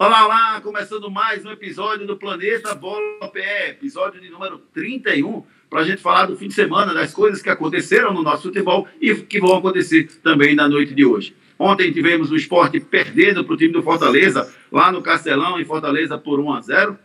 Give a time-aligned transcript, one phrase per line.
[0.00, 0.60] Olá, olá!
[0.60, 6.00] Começando mais um episódio do Planeta Bola PE, episódio de número 31, para a gente
[6.00, 9.56] falar do fim de semana, das coisas que aconteceram no nosso futebol e que vão
[9.56, 11.34] acontecer também na noite de hoje.
[11.58, 16.16] Ontem tivemos o esporte perdendo para o time do Fortaleza, lá no Castelão, em Fortaleza,
[16.16, 16.98] por 1 a 0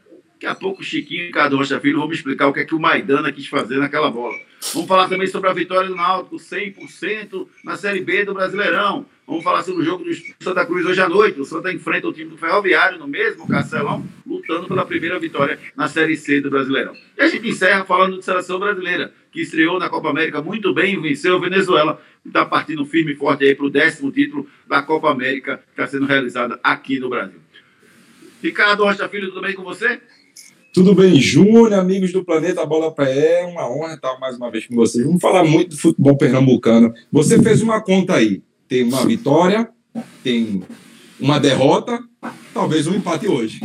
[0.43, 2.65] Daqui a pouco o Chiquinho e Cadu Rocha Filho vão me explicar o que é
[2.65, 4.37] que o Maidana quis fazer naquela bola.
[4.73, 9.05] Vamos falar também sobre a vitória do Náutico, 100% na Série B do Brasileirão.
[9.25, 10.11] Vamos falar sobre o jogo do
[10.43, 11.39] Santa Cruz hoje à noite.
[11.39, 15.87] O Santa enfrenta o time do Ferroviário no mesmo Castelão, lutando pela primeira vitória na
[15.87, 16.93] Série C do Brasileirão.
[17.17, 21.01] E a gente encerra falando de seleção brasileira, que estreou na Copa América muito bem,
[21.01, 25.09] venceu a Venezuela está partindo firme e forte aí para o décimo título da Copa
[25.09, 27.39] América que está sendo realizada aqui no Brasil.
[28.41, 30.01] Ricardo Rocha Filho, tudo bem com você?
[30.73, 34.65] Tudo bem, Júnior, amigos do Planeta Bola Pé, é uma honra estar mais uma vez
[34.65, 35.05] com vocês.
[35.05, 36.91] Vamos falar muito do futebol pernambucano.
[37.11, 39.69] Você fez uma conta aí, tem uma vitória,
[40.23, 40.63] tem
[41.19, 41.99] uma derrota,
[42.55, 43.59] talvez um empate hoje.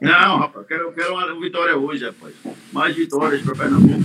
[0.00, 2.34] Não, rapaz, eu quero, quero uma vitória hoje, rapaz.
[2.72, 4.02] Mais vitórias para Pernambuco.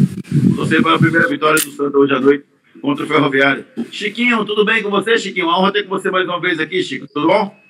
[0.58, 2.45] Você vai a primeira vitória do Santa hoje à noite
[2.84, 3.66] contra o Ferroviário.
[3.92, 5.48] Chiquinho, tudo bem com você, Chiquinho?
[5.48, 7.08] Uma honra ter com você mais uma vez aqui, Chico.
[7.12, 7.61] Tudo bom?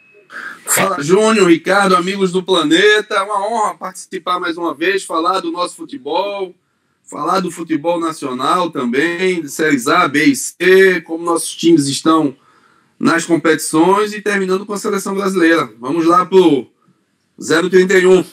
[0.66, 3.16] Fala, Júnior, Ricardo, amigos do planeta.
[3.16, 6.56] É uma honra participar mais uma vez, falar do nosso futebol,
[7.04, 12.36] falar do futebol nacional também, de séries A, B e C, como nossos times estão
[13.00, 15.70] nas competições e terminando com a seleção brasileira.
[15.80, 16.68] Vamos lá pro
[17.38, 18.24] 031.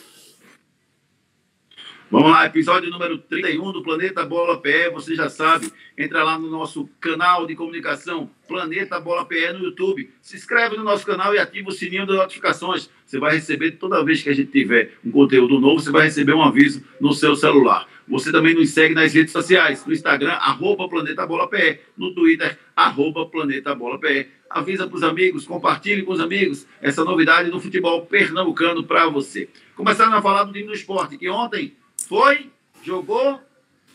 [2.10, 4.88] Vamos lá, episódio número 31 do Planeta Bola PE.
[4.94, 10.08] Você já sabe, entra lá no nosso canal de comunicação Planeta Bola PE no YouTube.
[10.22, 12.88] Se inscreve no nosso canal e ativa o sininho das notificações.
[13.04, 16.32] Você vai receber, toda vez que a gente tiver um conteúdo novo, você vai receber
[16.32, 17.86] um aviso no seu celular.
[18.08, 22.58] Você também nos segue nas redes sociais, no Instagram, arroba Planeta Bola PE, no Twitter,
[22.74, 24.28] arroba Planeta Bola PE.
[24.48, 29.50] Avisa para os amigos, compartilhe com os amigos essa novidade do futebol pernambucano para você.
[29.76, 31.76] Começando a falar do time do esporte, que ontem
[32.08, 32.46] foi,
[32.82, 33.38] jogou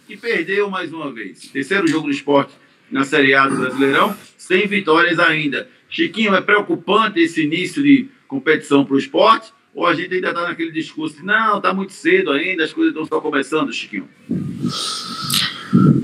[0.08, 1.48] e perdeu mais uma vez.
[1.48, 2.54] Terceiro jogo do esporte
[2.92, 5.68] na Série A do Brasileirão, sem vitórias ainda.
[5.90, 9.52] Chiquinho, é preocupante esse início de competição para o esporte?
[9.74, 12.94] Ou a gente ainda está naquele discurso de não, está muito cedo ainda, as coisas
[12.94, 14.08] estão só começando, Chiquinho?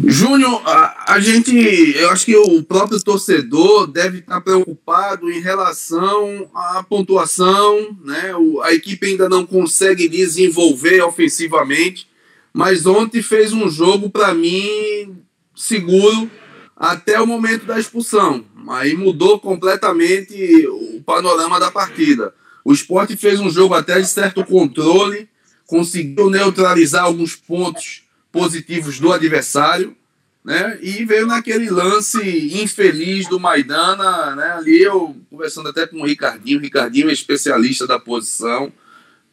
[0.06, 1.56] Júnior, a, a, gente,
[1.96, 8.36] eu acho que o próprio torcedor deve estar preocupado em relação à pontuação, né?
[8.36, 12.08] O, a equipe ainda não consegue desenvolver ofensivamente,
[12.52, 15.16] mas ontem fez um jogo para mim
[15.56, 16.32] seguro
[16.76, 18.44] até o momento da expulsão.
[18.70, 22.34] Aí mudou completamente o panorama da partida.
[22.66, 25.30] O esporte fez um jogo até de certo controle,
[25.68, 29.96] conseguiu neutralizar alguns pontos positivos do adversário,
[30.44, 30.80] né?
[30.82, 34.52] E veio naquele lance infeliz do Maidana, né?
[34.54, 38.72] Ali eu conversando até com o Ricardinho, o Ricardinho é especialista da posição,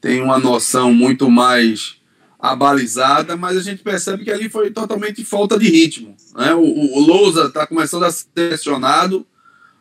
[0.01, 1.97] tem uma noção muito mais
[2.39, 6.17] abalizada, mas a gente percebe que ali foi totalmente falta de ritmo.
[6.35, 6.55] Né?
[6.55, 9.27] O, o, Lousa está começando a ser pressionado,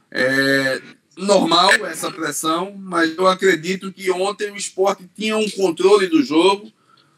[0.09, 0.81] é
[1.17, 6.71] normal essa pressão, mas eu acredito que ontem o esporte tinha um controle do jogo,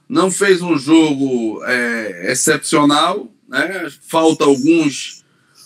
[0.08, 3.88] não fez um jogo é, excepcional, né?
[4.02, 5.24] falta alguns,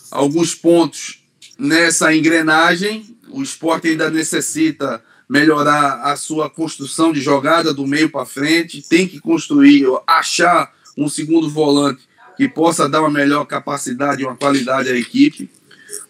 [0.09, 1.23] alguns pontos
[1.57, 3.15] nessa engrenagem.
[3.29, 9.07] O esporte ainda necessita melhorar a sua construção de jogada do meio para frente, tem
[9.07, 12.01] que construir, achar um segundo volante
[12.35, 15.49] que possa dar uma melhor capacidade e uma qualidade à equipe.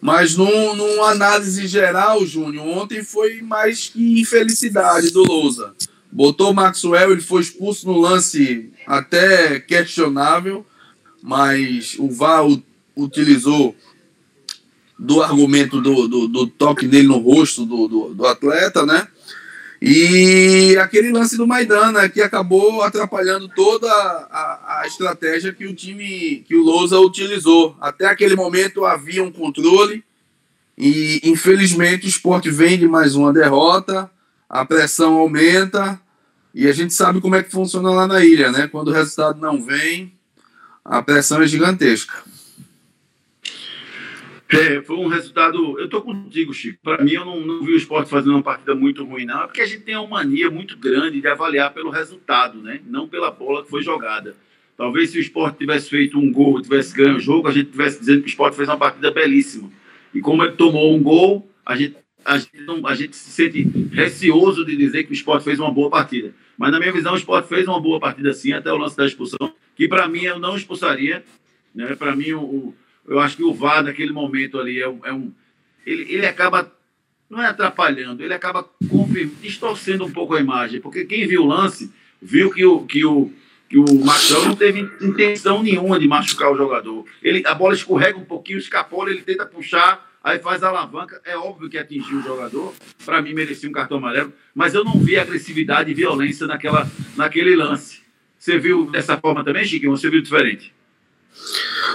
[0.00, 5.74] Mas num, numa análise geral, Júnior, ontem foi mais que infelicidade do Lousa
[6.12, 10.64] botou o Maxwell, ele foi expulso no lance até questionável,
[11.22, 12.44] mas o VAR
[12.94, 13.74] utilizou
[14.98, 19.08] do argumento do, do, do, toque dele no rosto do, do, do, atleta, né?
[19.80, 26.44] E aquele lance do Maidana que acabou atrapalhando toda a, a estratégia que o time,
[26.46, 27.76] que o Lousa utilizou.
[27.80, 30.04] Até aquele momento havia um controle
[30.78, 34.08] e infelizmente o esporte vem de mais uma derrota,
[34.52, 35.98] a pressão aumenta,
[36.54, 38.68] e a gente sabe como é que funciona lá na ilha, né?
[38.68, 40.12] Quando o resultado não vem,
[40.84, 42.22] a pressão é gigantesca.
[44.50, 45.80] É, foi um resultado.
[45.80, 46.78] Eu tô contigo, Chico.
[46.82, 49.44] Para mim, eu não, não, vi o esporte fazendo uma partida muito ruim, não.
[49.44, 52.82] É porque a gente tem uma mania muito grande de avaliar pelo resultado, né?
[52.86, 54.36] Não pela bola que foi jogada.
[54.76, 58.00] Talvez se o esporte tivesse feito um gol, tivesse ganho o jogo, a gente tivesse
[58.00, 59.70] dizendo que o esporte fez uma partida belíssima.
[60.12, 63.62] E como ele tomou um gol, a gente, a gente, não, a gente se sente
[63.92, 66.34] receoso de dizer que o esporte fez uma boa partida.
[66.56, 69.06] Mas, na minha visão, o esporte fez uma boa partida sim, até o lance da
[69.06, 71.24] expulsão, que para mim eu não expulsaria.
[71.74, 71.94] Né?
[71.96, 72.74] Para mim, o,
[73.08, 75.32] eu acho que o VAR, naquele momento ali, é, é um.
[75.84, 76.70] Ele, ele acaba
[77.32, 78.68] não é atrapalhando, ele acaba
[79.40, 81.90] distorcendo um pouco a imagem, porque quem viu o lance
[82.20, 83.32] viu que o, que o,
[83.70, 87.06] que o Maxwell não teve intenção nenhuma de machucar o jogador.
[87.22, 91.20] Ele, a bola escorrega um pouquinho, escapola, ele tenta puxar, aí faz a alavanca.
[91.24, 92.74] É óbvio que atingiu o jogador,
[93.04, 97.56] para mim merecia um cartão amarelo, mas eu não vi agressividade e violência naquela, naquele
[97.56, 98.00] lance.
[98.38, 99.96] Você viu dessa forma também, Chiquinho?
[99.96, 100.74] Você viu diferente?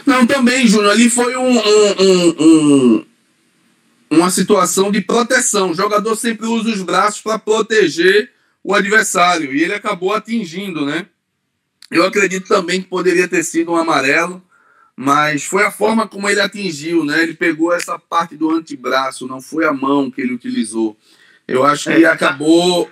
[0.06, 0.92] Não, também, Júnior.
[0.92, 3.06] Ali foi um, um, um,
[4.10, 5.72] uma situação de proteção.
[5.72, 8.32] O jogador sempre usa os braços para proteger
[8.64, 11.08] o adversário e ele acabou atingindo, né?
[11.90, 14.42] Eu acredito também que poderia ter sido um amarelo,
[15.00, 17.22] mas foi a forma como ele atingiu, né?
[17.22, 20.98] Ele pegou essa parte do antebraço, não foi a mão que ele utilizou.
[21.48, 22.90] Eu acho que é, acabou.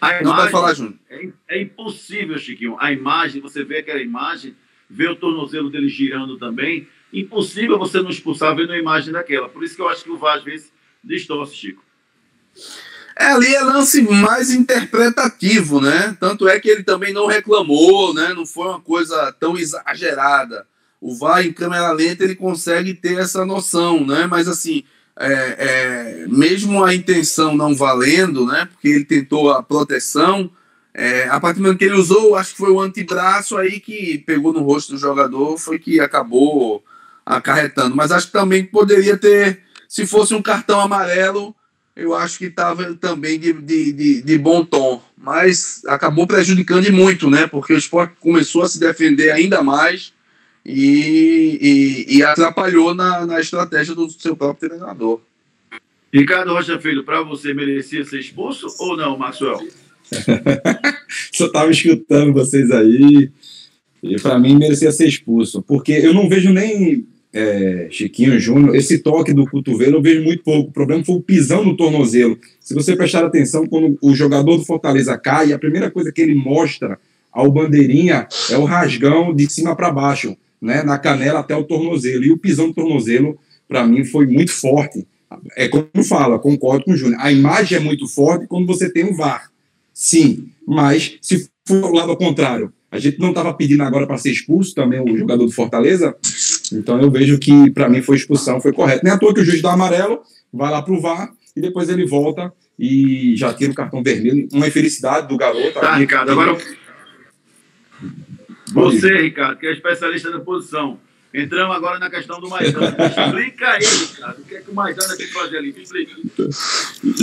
[0.00, 0.96] A imagem, não vai falar, Júnior.
[1.08, 2.76] É, é impossível, Chiquinho.
[2.80, 4.56] A imagem, você vê aquela imagem,
[4.90, 9.48] vê o tornozelo dele girando também impossível você não expulsar vendo a imagem daquela.
[9.48, 10.72] Por isso que eu acho que o VAR às vezes
[11.04, 11.84] distorce, Chico.
[13.18, 16.16] É, ali é lance mais interpretativo, né?
[16.18, 18.32] Tanto é que ele também não reclamou, né?
[18.34, 20.66] Não foi uma coisa tão exagerada.
[21.00, 24.26] O VAR em câmera lenta ele consegue ter essa noção, né?
[24.26, 24.84] Mas assim,
[25.18, 28.66] é, é, mesmo a intenção não valendo, né?
[28.72, 30.50] Porque ele tentou a proteção,
[30.94, 34.18] é, a partir do momento que ele usou, acho que foi o antebraço aí que
[34.18, 36.84] pegou no rosto do jogador, foi que acabou
[37.24, 37.96] acarretando.
[37.96, 41.54] Mas acho que também poderia ter, se fosse um cartão amarelo,
[41.94, 45.02] eu acho que estava também de, de, de, de, bom tom.
[45.16, 47.46] Mas acabou prejudicando muito, né?
[47.46, 50.12] Porque o esporte começou a se defender ainda mais
[50.64, 55.20] e, e, e atrapalhou na, na estratégia do seu próprio treinador.
[56.12, 59.58] Ricardo Rocha Filho, para você merecia ser expulso ou não, Maxwell?
[61.32, 63.30] Só estava escutando vocês aí.
[64.02, 68.98] E para mim merecia ser expulso, porque eu não vejo nem é, Chiquinho Júnior, esse
[68.98, 70.68] toque do cotovelo eu vejo muito pouco.
[70.68, 72.38] O problema foi o pisão no tornozelo.
[72.60, 76.34] Se você prestar atenção, quando o jogador do Fortaleza cai, a primeira coisa que ele
[76.34, 76.98] mostra
[77.32, 82.24] ao bandeirinha é o rasgão de cima para baixo, né, na canela até o tornozelo.
[82.24, 85.06] E o pisão do tornozelo, para mim, foi muito forte.
[85.56, 87.18] É como fala, concordo com o Júnior.
[87.20, 89.50] A imagem é muito forte quando você tem o VAR.
[89.94, 94.30] Sim, mas se for o lado contrário, a gente não estava pedindo agora para ser
[94.30, 96.14] expulso também o jogador do Fortaleza.
[96.72, 99.04] Então eu vejo que para mim foi expulsão, foi correto.
[99.04, 100.20] Nem à toa que o juiz dá amarelo,
[100.52, 104.48] vai lá para o VAR e depois ele volta e já tira o cartão vermelho.
[104.52, 105.80] Uma infelicidade do garoto.
[105.80, 106.56] Tá, Ricardo, agora.
[108.72, 110.98] Você, Ricardo, que é especialista na posição.
[111.34, 112.94] Entramos agora na questão do Maidana.
[113.06, 114.40] Explica aí, Ricardo.
[114.40, 115.74] O que é que o Maidana tem que fazer ali?
[115.76, 116.12] Explica.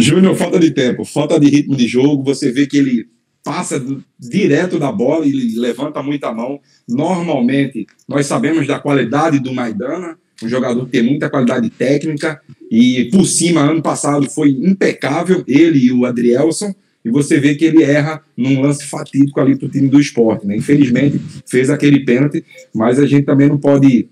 [0.02, 2.24] Júnior, falta de tempo, falta de ritmo de jogo.
[2.24, 3.10] Você vê que ele
[3.44, 3.84] passa
[4.20, 6.60] direto da bola e levanta muita mão.
[6.88, 12.40] Normalmente, nós sabemos da qualidade do Maidana, um jogador que tem muita qualidade técnica,
[12.72, 17.66] e por cima, ano passado, foi impecável, ele e o Adrielson, e você vê que
[17.66, 20.46] ele erra num lance fatídico ali para o time do esporte.
[20.46, 20.58] Né?
[20.58, 22.44] Infelizmente, fez aquele pênalti,
[22.74, 24.08] mas a gente também não pode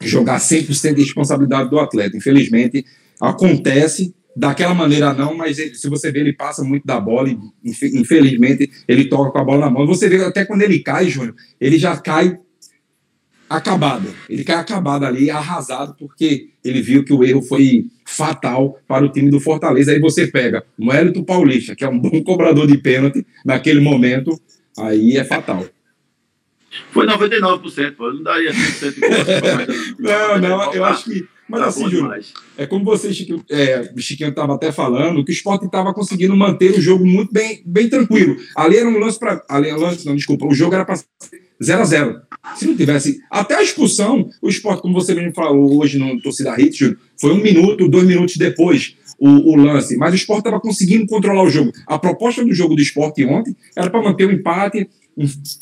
[0.00, 2.16] jogar 100% de responsabilidade do atleta.
[2.16, 2.84] Infelizmente,
[3.20, 7.38] acontece, daquela maneira não, mas ele, se você vê, ele passa muito da bola e
[7.64, 9.86] infelizmente ele toca com a bola na mão.
[9.86, 12.38] Você vê até quando ele cai, Júnior, ele já cai
[13.48, 14.08] acabado.
[14.28, 19.08] Ele cai acabado ali, arrasado, porque ele viu que o erro foi fatal para o
[19.08, 19.92] time do Fortaleza.
[19.92, 24.38] Aí você pega o Hélito Paulista, que é um bom cobrador de pênalti, naquele momento,
[24.78, 25.64] aí é fatal.
[26.90, 28.12] Foi 99%, pô.
[28.12, 32.10] Não daria 100% de Não, não, eu acho que mas tá assim, Júlio,
[32.56, 36.70] é como você, Chiquinho, é, Chiquinho estava até falando, que o esporte estava conseguindo manter
[36.72, 38.38] o jogo muito bem, bem tranquilo.
[38.56, 39.44] Ali era um lance para.
[39.50, 40.98] Ali era um lance, não, desculpa, o jogo era para
[41.62, 42.20] 0 a 0
[42.56, 43.20] Se não tivesse.
[43.30, 47.32] Até a expulsão, o esporte, como você mesmo falou hoje no Torcida Hit, Júlio, foi
[47.32, 48.96] um minuto, dois minutos depois.
[49.24, 51.70] O, o, lance, mas o esporte estava conseguindo controlar o jogo.
[51.86, 54.88] A proposta do jogo do esporte ontem era para manter o empate,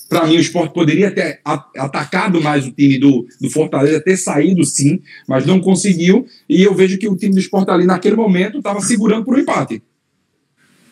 [0.09, 4.65] para mim, o esporte poderia ter atacado mais o time do, do Fortaleza, ter saído
[4.65, 6.27] sim, mas não conseguiu.
[6.49, 9.41] E eu vejo que o time do esporte ali, naquele momento, estava segurando por um
[9.41, 9.83] empate.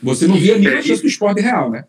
[0.02, 1.84] Você não via nenhuma é, chance do esporte real, né?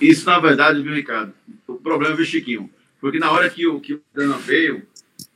[0.00, 1.32] Isso, na verdade, viu, Ricardo?
[1.66, 2.70] O problema, viu, Chiquinho?
[3.00, 4.82] Porque na hora que o, que o Dana veio,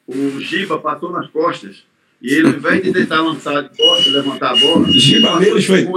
[0.07, 1.85] o Giba passou nas costas.
[2.21, 4.91] E ele, ao invés de tentar lançar de costas, levantar a bola.
[4.91, 5.89] Gibaneiros foi.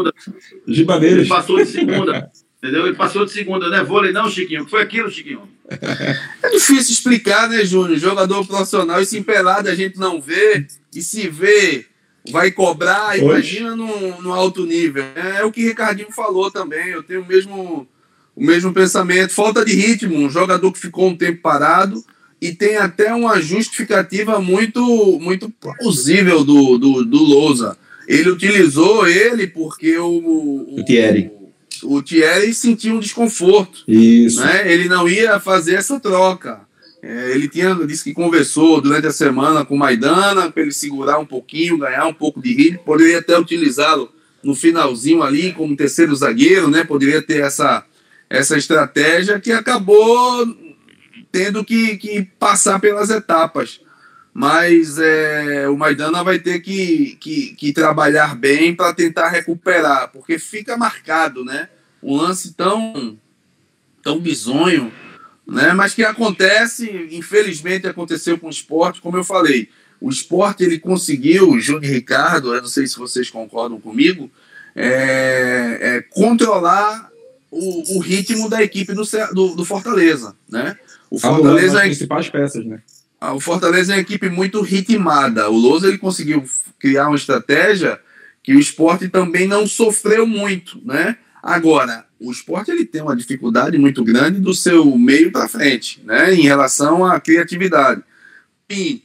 [0.68, 1.20] Gibaneiros.
[1.20, 2.32] Ele passou de segunda.
[2.62, 2.86] Entendeu?
[2.86, 4.62] Ele passou de segunda, não é vôlei, não, Chiquinho?
[4.62, 5.50] O que foi aquilo, Chiquinho?
[6.44, 7.98] É difícil explicar, né, Júnior?
[7.98, 11.86] Jogador profissional, esse empelado a gente não vê, e se vê,
[12.30, 13.24] vai cobrar, Hoje.
[13.24, 15.04] imagina no, no alto nível.
[15.16, 17.88] É, é o que o Ricardinho falou também, eu tenho o mesmo,
[18.36, 19.34] o mesmo pensamento.
[19.34, 22.04] Falta de ritmo, um jogador que ficou um tempo parado,
[22.41, 24.81] e tem até uma justificativa muito,
[25.21, 27.77] muito plausível do, do, do Lousa.
[28.07, 31.31] Ele utilizou ele porque o, o, o Thierry.
[31.83, 33.83] O, o Thierry sentia um desconforto.
[33.88, 34.39] Isso.
[34.39, 34.74] Né?
[34.74, 36.62] Ele não ia fazer essa troca.
[37.03, 41.19] É, ele tinha disse que conversou durante a semana com o Maidana para ele segurar
[41.19, 42.83] um pouquinho, ganhar um pouco de ritmo.
[42.83, 44.12] Poderia até utilizá-lo
[44.43, 46.83] no finalzinho ali como terceiro zagueiro, né?
[46.83, 47.86] Poderia ter essa,
[48.29, 50.45] essa estratégia que acabou
[51.31, 53.81] tendo que, que passar pelas etapas.
[54.33, 60.39] Mas é, o Maidana vai ter que, que, que trabalhar bem para tentar recuperar, porque
[60.39, 61.67] fica marcado, né?
[62.01, 63.17] Um lance tão,
[64.01, 64.91] tão bizonho,
[65.45, 65.73] né?
[65.73, 69.69] Mas que acontece, infelizmente aconteceu com o esporte, como eu falei.
[70.00, 74.31] O esporte ele conseguiu, Júnior Ricardo, eu não sei se vocês concordam comigo,
[74.75, 77.11] é, é, controlar
[77.51, 80.77] o, o, ritmo da equipe do, do, do Fortaleza, né?
[81.12, 82.82] O Fortaleza é as principais peças, né?
[83.20, 85.50] Ah, o Fortaleza é uma equipe muito ritmada.
[85.50, 86.44] O Lousa ele conseguiu
[86.80, 88.00] criar uma estratégia
[88.41, 91.18] que o esporte também não sofreu muito, né?
[91.44, 96.34] Agora, o esporte ele tem uma dificuldade muito grande do seu meio para frente, né?
[96.34, 98.01] Em relação à criatividade.
[98.70, 99.03] E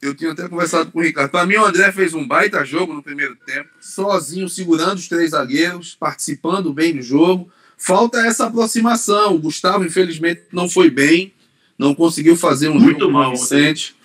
[0.00, 1.30] eu tinha até conversado com o Ricardo.
[1.30, 5.32] Para mim, o André fez um baita jogo no primeiro tempo, sozinho, segurando os três
[5.32, 7.50] zagueiros, participando bem do jogo.
[7.84, 9.34] Falta essa aproximação.
[9.34, 11.34] O Gustavo, infelizmente, não foi bem,
[11.76, 13.96] não conseguiu fazer um Muito jogo mal, recente.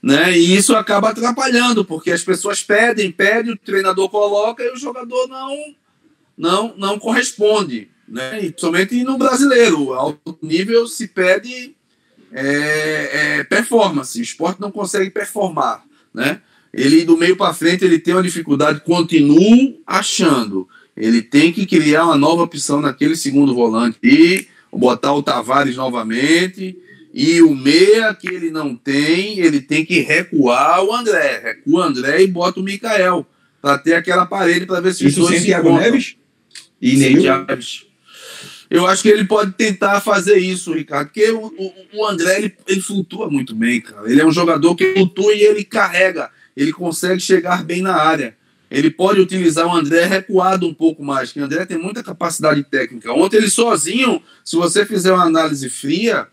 [0.00, 0.38] Né?
[0.38, 5.26] E isso acaba atrapalhando, porque as pessoas pedem, pedem, o treinador coloca e o jogador
[5.26, 5.74] não
[6.38, 7.88] não não corresponde.
[8.06, 8.40] Né?
[8.40, 11.74] E somente no brasileiro, alto nível se pede
[12.30, 14.16] é, é, performance.
[14.16, 15.84] O esporte não consegue performar.
[16.14, 16.40] Né?
[16.72, 22.04] Ele do meio para frente ele tem uma dificuldade, continuo achando ele tem que criar
[22.04, 26.78] uma nova opção naquele segundo volante e botar o Tavares novamente.
[27.12, 31.40] E o meia que ele não tem, ele tem que recuar o André.
[31.44, 33.26] Recua o André e bota o Mikael.
[33.60, 36.16] Para ter aquela parede para ver se Isso os dois sem Thiago Neves?
[36.80, 37.86] E nem Neves.
[38.68, 42.56] Eu acho que ele pode tentar fazer isso, Ricardo, porque o, o, o André ele,
[42.66, 44.10] ele, flutua muito bem, cara.
[44.10, 48.36] Ele é um jogador que flutua e ele carrega, ele consegue chegar bem na área
[48.70, 52.62] ele pode utilizar o André recuado um pouco mais, que o André tem muita capacidade
[52.64, 53.12] técnica.
[53.12, 56.26] Ontem ele sozinho, se você fizer uma análise fria,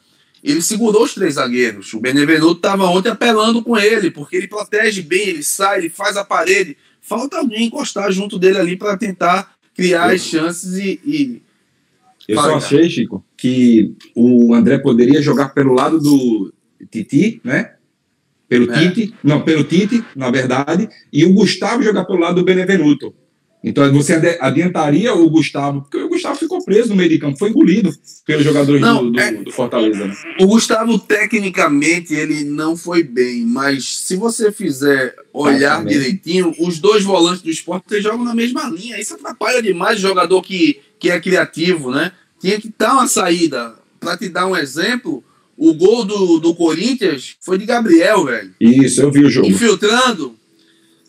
[0.44, 1.94] ele segurou os três zagueiros.
[1.94, 6.18] O Benevenuto estava ontem apelando com ele, porque ele protege bem, ele sai, ele faz
[6.18, 6.78] a parede.
[7.00, 11.00] Falta alguém encostar junto dele ali para tentar criar as chances e.
[11.06, 11.42] e...
[12.28, 16.54] Eu só achei, Chico, que o André poderia jogar pelo lado do
[16.90, 17.74] Titi, né?
[18.52, 18.90] Pelo é.
[18.90, 23.16] Tite, não, pelo Tite, na verdade, e o Gustavo jogar pelo lado do Benevenuto.
[23.64, 27.50] Então você adiantaria o Gustavo, porque o Gustavo ficou preso no meio de campo, foi
[27.50, 27.90] engolido
[28.26, 30.06] pelos jogadores não, do, do, é, do, Fortaleza.
[30.06, 30.14] Né?
[30.42, 37.06] O Gustavo, tecnicamente, ele não foi bem, mas se você fizer olhar direitinho, os dois
[37.06, 39.00] volantes do esporte jogam na mesma linha.
[39.00, 42.12] Isso atrapalha demais o jogador que, que é criativo, né?
[42.38, 43.76] Tinha que dar uma saída.
[43.98, 45.24] Para te dar um exemplo,
[45.64, 48.52] o gol do, do Corinthians foi de Gabriel, velho.
[48.60, 49.48] Isso, eu vi o jogo.
[49.48, 50.36] Infiltrando.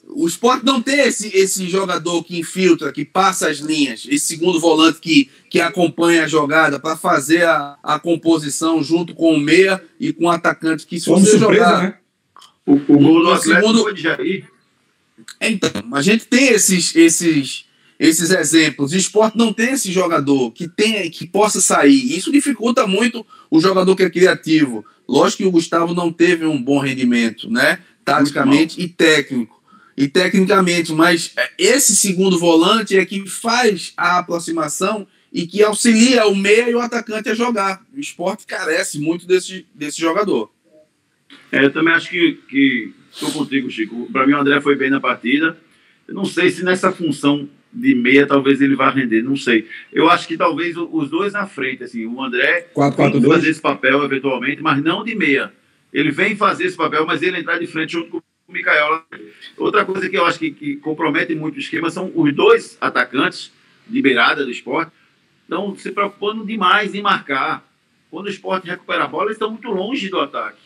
[0.06, 4.60] O esporte não tem esse, esse jogador que infiltra, que passa as linhas, esse segundo
[4.60, 9.82] volante que, que acompanha a jogada para fazer a, a composição junto com o meia
[9.98, 10.86] e com o atacante.
[10.86, 11.82] Que se Como você surpresa, jogar.
[11.82, 11.94] Né?
[12.66, 13.82] O, o gol do Atlético segundo...
[13.84, 14.50] foi de Jair.
[15.40, 17.64] Então, a gente tem esses, esses,
[17.98, 18.92] esses exemplos.
[18.92, 22.16] O esporte não tem esse jogador que tenha, que possa sair.
[22.16, 24.84] Isso dificulta muito o jogador que é criativo.
[25.08, 27.78] Lógico que o Gustavo não teve um bom rendimento, né?
[28.04, 29.62] Taticamente e técnico.
[29.96, 36.26] E tecnicamente, mas é, esse segundo volante é que faz a aproximação e que auxilia
[36.26, 37.82] o meia e o atacante a jogar.
[37.94, 40.50] O esporte carece muito desse, desse jogador.
[41.50, 44.08] É, eu também acho que estou contigo, Chico.
[44.10, 45.56] Para mim, o André foi bem na partida.
[46.08, 49.66] Eu não sei se nessa função de meia talvez ele vá render, não sei.
[49.92, 53.48] Eu acho que talvez os dois na frente, assim, o André 4, 4, tem fazer
[53.48, 55.52] esse papel eventualmente, mas não de meia.
[55.92, 59.04] Ele vem fazer esse papel, mas ele entrar de frente junto com o Mikael.
[59.56, 63.52] Outra coisa que eu acho que, que compromete muito o esquema são os dois atacantes
[63.86, 64.92] de beirada do esporte
[65.42, 67.66] estão se preocupando demais em marcar.
[68.10, 70.60] Quando o esporte recupera a bola, eles estão muito longe do ataque.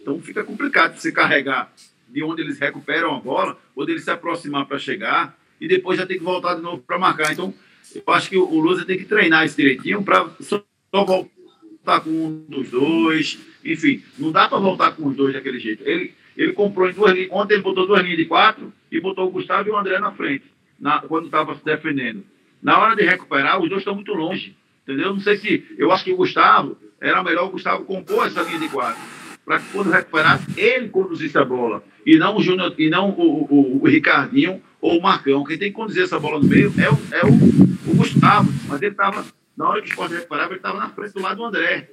[0.00, 1.72] Então fica complicado você carregar
[2.08, 6.06] de onde eles recuperam a bola, ou deles se aproximar para chegar e depois já
[6.06, 7.32] tem que voltar de novo para marcar.
[7.32, 7.54] Então,
[7.94, 12.44] eu acho que o Lusa tem que treinar isso direitinho para só voltar com um
[12.48, 13.38] dos dois.
[13.64, 15.82] Enfim, não dá para voltar com os dois daquele jeito.
[15.86, 17.28] Ele, ele comprou em duas linhas.
[17.30, 20.12] Ontem ele botou duas linhas de quatro e botou o Gustavo e o André na
[20.12, 20.44] frente,
[20.78, 22.24] na, quando estava se defendendo.
[22.62, 24.56] Na hora de recuperar, os dois estão muito longe.
[24.82, 25.12] Entendeu?
[25.12, 25.64] Não sei se.
[25.78, 29.00] Eu acho que o Gustavo era melhor o Gustavo compor essa linha de quatro.
[29.44, 31.84] para que quando recuperar, ele conduzisse a bola.
[32.06, 35.42] E não o Júnior, e não o, o, o, Ricardinho ou o Marcão.
[35.44, 38.52] Quem tem que conduzir essa bola no meio é o, é o, o Gustavo.
[38.68, 39.24] Mas ele estava,
[39.56, 41.88] na hora que o esporte recuperava, ele estava na frente do lado do André.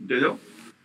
[0.00, 0.38] Entendeu?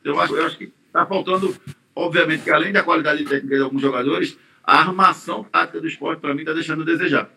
[0.04, 1.56] Eu acho, eu acho que está faltando,
[1.96, 6.34] obviamente, que além da qualidade técnica de alguns jogadores, a armação tática do esporte, para
[6.34, 7.30] mim, está deixando a desejar.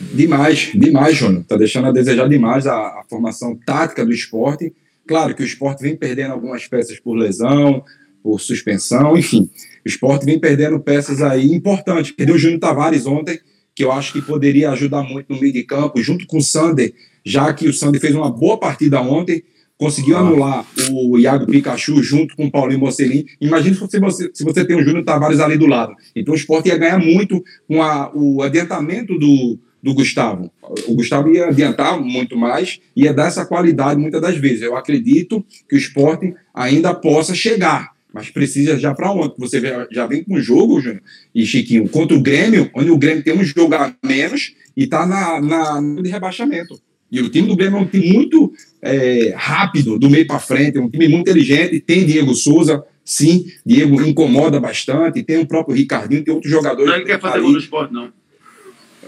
[0.00, 1.42] Demais, demais, Júnior.
[1.42, 4.74] Está deixando a desejar demais a, a, formação tática do esporte.
[5.06, 7.84] Claro que o esporte vem perdendo algumas peças por lesão,
[8.22, 9.48] por suspensão, enfim.
[9.84, 12.12] O esporte vem perdendo peças aí importantes.
[12.12, 13.38] Perdeu o Júnior Tavares ontem,
[13.74, 16.92] que eu acho que poderia ajudar muito no meio de campo, junto com o Sander,
[17.24, 19.42] já que o Sander fez uma boa partida ontem,
[19.80, 20.20] conseguiu ah.
[20.20, 23.24] anular o Iago Pikachu junto com o Paulinho Mocelin.
[23.40, 25.94] Imagina se você, se você tem o Júnior Tavares ali do lado.
[26.14, 30.50] Então o esporte ia ganhar muito com a, o adiantamento do, do Gustavo.
[30.86, 34.62] O Gustavo ia adiantar muito mais, ia dar essa qualidade muitas das vezes.
[34.62, 39.36] Eu acredito que o esporte ainda possa chegar, mas precisa já para ontem.
[39.38, 41.02] Você já vem com o jogo, Júnior
[41.34, 45.06] e Chiquinho, contra o Grêmio, onde o Grêmio tem um jogo a menos e está
[45.06, 46.80] na, na de rebaixamento.
[47.10, 50.78] E o time do Grêmio é um time muito é, rápido, do meio para frente,
[50.78, 51.80] é um time muito inteligente.
[51.80, 55.22] Tem Diego Souza, sim, Diego incomoda bastante.
[55.22, 56.86] Tem o próprio Ricardinho, tem outros jogadores.
[56.86, 58.12] Não, ele quer fazer gol no esporte, não.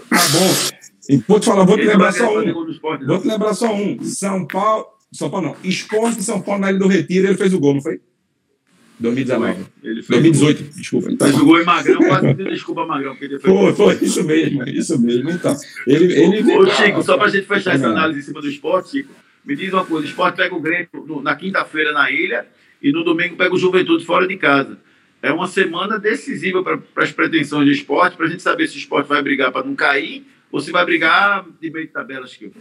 [0.09, 0.83] Tá bom.
[1.09, 2.69] E vou te falar, vou te lembrar só um.
[2.69, 4.03] Esporte, vou te lembrar só um.
[4.03, 4.85] São Paulo.
[5.11, 5.55] São Paulo não.
[5.63, 8.01] Esporte de São Paulo na Ilha do Retiro, ele fez o gol, não foi?
[9.03, 9.65] 2019.
[9.83, 11.11] Ele fez 2018, desculpa.
[11.11, 11.27] Então.
[11.27, 13.11] Fez o gol em Magrão, quase desculpa Magrão.
[13.11, 15.29] Porque ele fez foi, foi, isso mesmo, isso mesmo.
[15.29, 15.55] Então,
[15.85, 18.91] ele, ele Ô, Chico, só para a gente fechar essa análise em cima do esporte,
[18.91, 19.13] Chico,
[19.45, 20.89] me diz uma coisa: o esporte pega o Grêmio
[21.21, 22.47] na quinta-feira na ilha
[22.81, 24.77] e no domingo pega o Juventude fora de casa.
[25.21, 28.79] É uma semana decisiva para as pretensões do esporte, para a gente saber se o
[28.79, 32.57] esporte vai brigar para não cair ou se vai brigar de meio de tabela, Chico.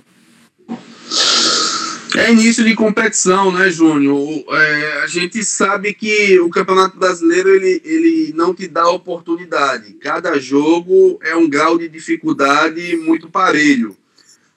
[2.17, 4.45] É início de competição, né, Júnior?
[4.51, 9.95] É, a gente sabe que o Campeonato Brasileiro ele, ele não te dá oportunidade.
[9.95, 13.97] Cada jogo é um grau de dificuldade muito parelho.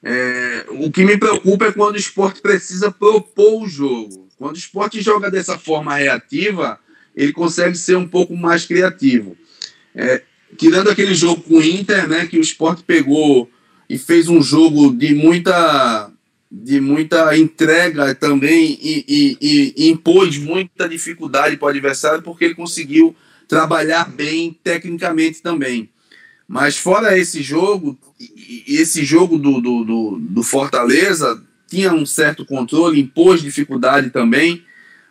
[0.04, 4.28] É, o que me preocupa é quando o esporte precisa propor o jogo.
[4.38, 6.78] Quando o esporte joga dessa forma reativa,
[7.16, 9.38] ele consegue ser um pouco mais criativo.
[9.96, 10.22] É,
[10.58, 13.50] tirando aquele jogo com o Inter, né, que o esporte pegou
[13.90, 16.12] e fez um jogo de muita
[16.52, 22.56] de muita entrega também e, e, e, impôs muita dificuldade para o adversário porque ele
[22.56, 23.16] conseguiu
[23.48, 25.90] trabalhar bem tecnicamente também.
[26.48, 27.98] Mas fora esse jogo,
[28.68, 34.64] esse jogo do, do, do, do Fortaleza tinha um certo controle, impôs dificuldade também,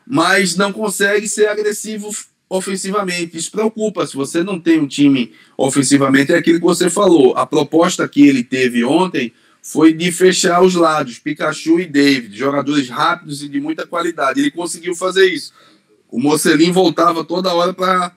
[0.07, 2.11] mas não consegue ser agressivo
[2.49, 3.37] ofensivamente.
[3.37, 4.07] Isso preocupa.
[4.07, 7.37] Se você não tem um time ofensivamente, é aquilo que você falou.
[7.37, 9.33] A proposta que ele teve ontem
[9.67, 14.39] foi de fechar os lados, Pikachu e David, jogadores rápidos e de muita qualidade.
[14.39, 15.55] Ele conseguiu fazer isso.
[16.11, 18.13] O Mocelin voltava toda hora para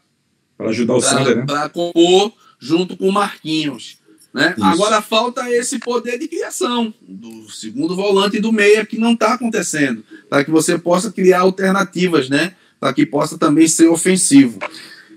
[0.59, 1.45] ajudar o Sander, né?
[1.45, 3.97] Para compor junto com o Marquinhos.
[4.33, 4.55] Né?
[4.61, 9.33] Agora falta esse poder de criação do segundo volante e do meia que não está
[9.33, 12.55] acontecendo, para que você possa criar alternativas, né?
[12.77, 14.59] Para que possa também ser ofensivo.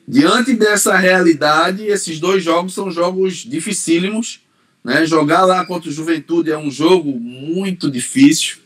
[0.06, 4.40] Diante dessa realidade, esses dois jogos são jogos dificílimos
[4.84, 5.06] né?
[5.06, 8.58] Jogar lá contra o Juventude é um jogo muito difícil,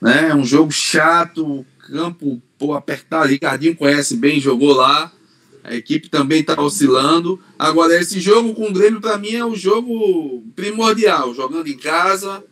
[0.00, 0.28] né?
[0.30, 3.28] é um jogo chato, campo pô, apertado.
[3.28, 5.12] Ricardinho conhece bem, jogou lá.
[5.64, 7.40] A equipe também está oscilando.
[7.58, 11.34] Agora, esse jogo com o Grêmio, para mim, é o jogo primordial.
[11.34, 12.44] Jogando em casa,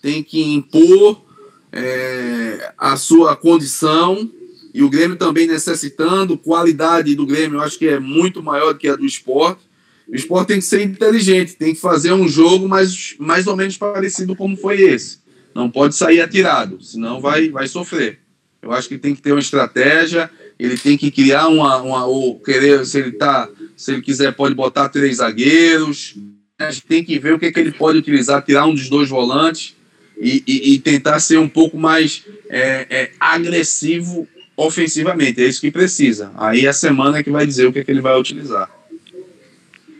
[0.00, 1.22] tem que impor
[1.70, 4.30] é, a sua condição.
[4.72, 6.38] E o Grêmio também necessitando.
[6.38, 9.60] Qualidade do Grêmio, eu acho que é muito maior do que a do esporte.
[10.08, 13.76] O esporte tem que ser inteligente, tem que fazer um jogo mais, mais ou menos
[13.76, 15.18] parecido como foi esse.
[15.54, 18.18] Não pode sair atirado, senão vai, vai sofrer.
[18.60, 22.38] Eu acho que tem que ter uma estratégia, ele tem que criar uma, uma ou
[22.38, 26.16] querer, se ele tá, se ele quiser pode botar três zagueiros.
[26.58, 28.88] A gente tem que ver o que, é que ele pode utilizar, tirar um dos
[28.88, 29.74] dois volantes
[30.16, 35.42] e, e, e tentar ser um pouco mais é, é, agressivo ofensivamente.
[35.42, 36.30] É isso que precisa.
[36.36, 38.70] Aí a semana é que vai dizer o que, é que ele vai utilizar.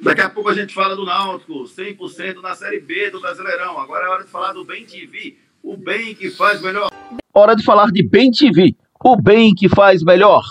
[0.02, 3.78] Daqui a pouco a gente fala do Náutico, 100% na Série B do Brasileirão.
[3.78, 6.90] Agora é hora de falar do Bem TV, o bem que faz melhor.
[7.32, 10.42] Hora de falar de Bem TV, o bem que faz melhor.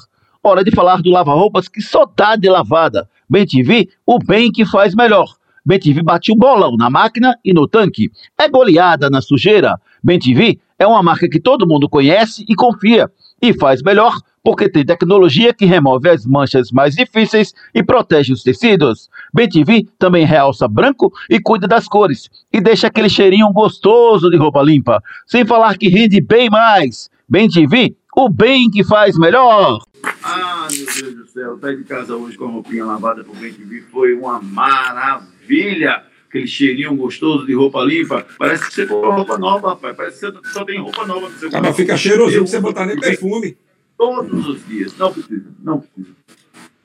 [0.42, 3.10] Hora de falar do lava-roupas que só dá de lavada.
[3.30, 5.28] Bem TV, o bem que faz melhor.
[5.66, 8.10] Bem TV bate o bolão na máquina e no tanque.
[8.40, 9.78] É goleada na sujeira.
[10.02, 13.12] Bem TV é uma marca que todo mundo conhece e confia.
[13.42, 18.44] E faz melhor porque tem tecnologia que remove as manchas mais difíceis e protege os
[18.44, 19.10] tecidos.
[19.34, 24.62] BTV também realça branco e cuida das cores e deixa aquele cheirinho gostoso de roupa
[24.62, 27.10] limpa, sem falar que rende bem mais.
[27.30, 29.80] BTV, o bem que faz melhor.
[30.24, 33.54] Ah, meu Deus do céu, sair de casa hoje com a roupinha lavada por bem
[33.54, 36.04] TV foi uma maravilha.
[36.28, 38.26] Aquele cheirinho gostoso de roupa limpa.
[38.40, 39.96] Parece que você comprou roupa nova, rapaz.
[39.98, 41.76] Parece que você só tem roupa nova no seu Ah, mas quarto.
[41.76, 43.58] fica pra você botar nem perfume.
[44.02, 44.98] Todos os dias.
[44.98, 46.16] Não precisa, não precisa.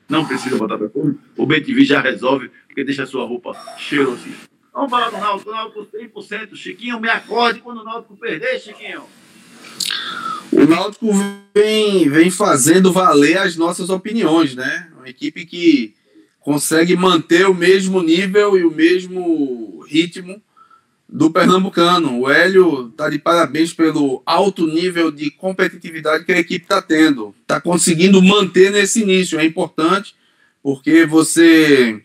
[0.07, 1.17] Não precisa botar perfume.
[1.35, 4.35] O bem TV já resolve, porque deixa a sua roupa cheirosinha.
[4.71, 5.49] Vamos falar do Náutico.
[5.49, 6.55] Náutico 100%.
[6.55, 9.01] Chiquinho, me acorde quando o Náutico perder, Chiquinho.
[10.51, 11.07] O Náutico
[11.55, 14.91] vem, vem fazendo valer as nossas opiniões, né?
[14.95, 15.95] Uma equipe que
[16.39, 20.39] consegue manter o mesmo nível e o mesmo ritmo
[21.09, 22.19] do Pernambucano.
[22.19, 27.33] O Hélio está de parabéns pelo alto nível de competitividade que a equipe está tendo.
[27.41, 29.39] Está conseguindo manter nesse início.
[29.39, 30.15] É importante
[30.61, 32.01] porque você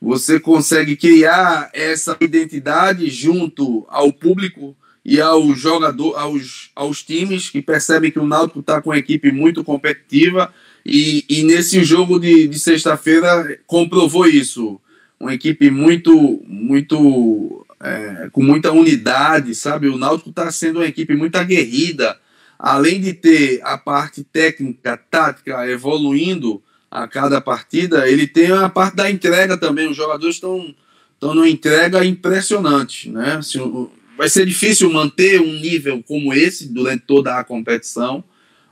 [0.00, 7.62] você consegue criar essa identidade junto ao público e ao jogador, aos, aos times que
[7.62, 10.52] percebem que o Náutico está com uma equipe muito competitiva
[10.84, 14.80] e, e nesse jogo de, de sexta-feira comprovou isso.
[15.18, 19.88] Uma equipe muito, muito é, com muita unidade, sabe?
[19.88, 22.18] O Náutico está sendo uma equipe muito aguerrida,
[22.58, 28.96] além de ter a parte técnica, tática evoluindo a cada partida, ele tem a parte
[28.96, 29.88] da entrega também.
[29.88, 30.74] Os jogadores estão
[31.14, 33.40] estão numa entrega impressionante, né?
[33.58, 38.22] O- vai ser difícil manter um nível como esse durante toda a competição,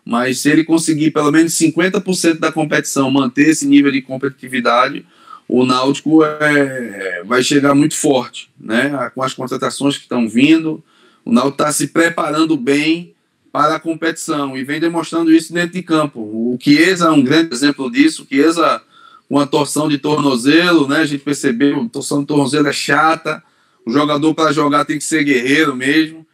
[0.04, 5.06] mas se ele conseguir pelo menos 50% da competição manter esse nível de competitividade,
[5.48, 9.11] o Náutico é, vai chegar muito forte, né?
[9.14, 10.83] Com as contratações que estão vindo,
[11.24, 13.14] o Náutico está se preparando bem
[13.52, 16.20] para a competição e vem demonstrando isso dentro de campo.
[16.20, 18.22] O Chiesa é um grande exemplo disso.
[18.22, 18.83] O Chiesa,
[19.28, 20.98] com a torção de tornozelo, né?
[20.98, 23.42] A gente percebeu, a torção de tornozelo é chata.
[23.87, 26.26] O jogador para jogar tem que ser guerreiro mesmo.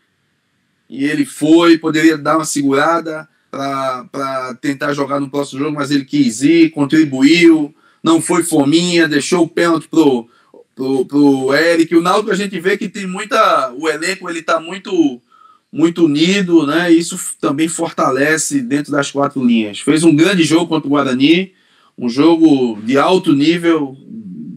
[0.89, 6.05] E ele foi, poderia dar uma segurada para tentar jogar no próximo jogo, mas ele
[6.05, 10.29] quis ir, contribuiu, não foi fominha, deixou o pênalti pro,
[10.75, 11.95] pro, pro Eric.
[11.95, 13.73] O Náutico a gente vê que tem muita.
[13.77, 15.21] O elenco ele tá muito
[15.73, 16.91] muito unido, né?
[16.91, 19.81] Isso também fortalece dentro das quatro linhas.
[19.81, 21.53] Fez um grande jogo contra o Guarani,
[21.97, 23.97] um jogo de alto nível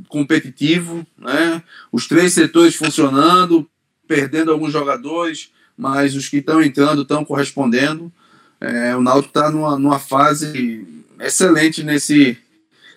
[0.07, 1.61] competitivo, né?
[1.91, 3.67] Os três setores funcionando,
[4.07, 8.11] perdendo alguns jogadores, mas os que estão entrando estão correspondendo.
[8.59, 10.87] É, o Náutico está numa, numa fase
[11.19, 12.37] excelente nesse,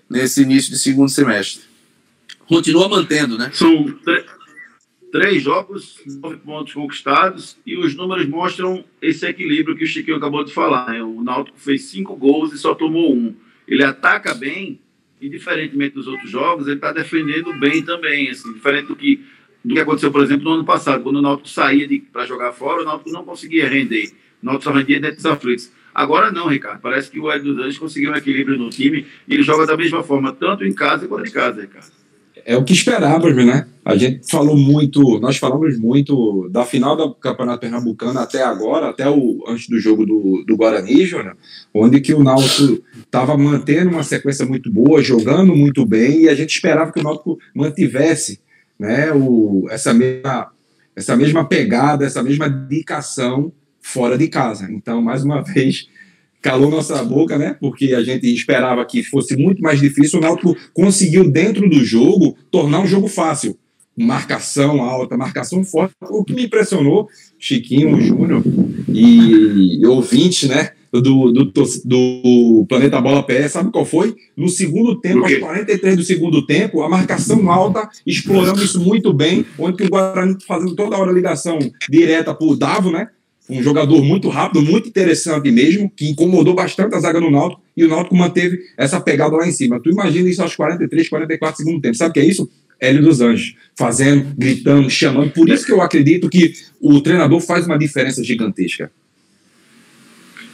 [0.08, 1.64] nesse início de segundo semestre.
[2.48, 3.50] Continua mantendo, né?
[3.52, 3.86] São
[5.10, 10.44] três jogos, nove pontos conquistados, e os números mostram esse equilíbrio que o Chiquinho acabou
[10.44, 10.92] de falar.
[10.92, 11.02] né?
[11.02, 13.34] O Náutico fez cinco gols e só tomou um.
[13.66, 14.78] Ele ataca bem,
[15.20, 19.24] e diferentemente dos outros jogos, ele está defendendo bem também, assim, diferente do que,
[19.64, 22.82] do que aconteceu, por exemplo, no ano passado, quando o Náutico saía para jogar fora,
[22.82, 24.12] o Náutico não conseguia render.
[24.42, 25.72] O Náutico só rendia dentro dos aflitos.
[25.96, 26.78] Agora não, Ricardo.
[26.82, 29.78] Parece que o Hélio dos Anjos conseguiu um equilíbrio no time e ele joga da
[29.78, 31.86] mesma forma, tanto em casa quanto em casa, Ricardo.
[32.44, 33.66] É o que esperávamos, né?
[33.82, 39.08] A gente falou muito, nós falamos muito da final do Campeonato Pernambucano até agora, até
[39.08, 41.34] o antes do jogo do, do Guarani, Júnior,
[41.72, 46.34] onde que o Náutico estava mantendo uma sequência muito boa, jogando muito bem, e a
[46.34, 48.38] gente esperava que o Náutico mantivesse
[48.78, 50.52] né, o, essa, mesma,
[50.94, 53.50] essa mesma pegada, essa mesma dedicação
[53.86, 54.68] fora de casa.
[54.70, 55.88] Então, mais uma vez,
[56.42, 57.56] calou nossa boca, né?
[57.60, 60.18] Porque a gente esperava que fosse muito mais difícil.
[60.18, 63.56] O Náutico conseguiu, dentro do jogo, tornar um jogo fácil.
[63.96, 65.94] Marcação alta, marcação forte.
[66.02, 68.42] O que me impressionou, Chiquinho, Júnior
[68.88, 70.72] e, e ouvintes, né?
[70.92, 71.52] Do, do,
[71.84, 74.14] do Planeta Bola PS, sabe qual foi?
[74.34, 75.40] No segundo tempo, aos quê?
[75.40, 80.36] 43 do segundo tempo, a marcação alta, explorando isso muito bem, onde que o Guarani
[80.46, 81.58] fazendo toda hora ligação
[81.90, 83.08] direta o Davo, né?
[83.48, 87.84] Um jogador muito rápido, muito interessante mesmo, que incomodou bastante a zaga no Náutico, e
[87.84, 89.80] o Náutico manteve essa pegada lá em cima.
[89.80, 91.96] Tu imagina isso aos 43, 44 segundos tempo.
[91.96, 92.50] Sabe o que é isso?
[92.80, 95.30] Hélio dos Anjos, fazendo, gritando, chamando.
[95.30, 98.90] Por isso que eu acredito que o treinador faz uma diferença gigantesca.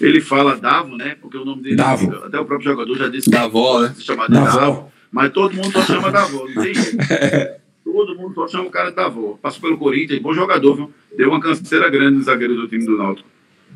[0.01, 1.17] Ele fala Davo, né?
[1.21, 1.77] Porque o nome dele.
[1.77, 2.13] Davo.
[2.25, 3.95] Até o próprio jogador já disse que Da avó, né?
[3.97, 4.59] se chama de Davo.
[4.59, 4.93] Davo.
[5.11, 6.49] Mas todo mundo só chama Davo.
[6.49, 6.99] Não tem jeito.
[7.85, 9.39] Todo mundo chama o cara de Davo.
[9.43, 10.91] Passou pelo Corinthians, bom jogador, viu?
[11.17, 13.29] Deu uma canseira grande no zagueiro do time do Náutico.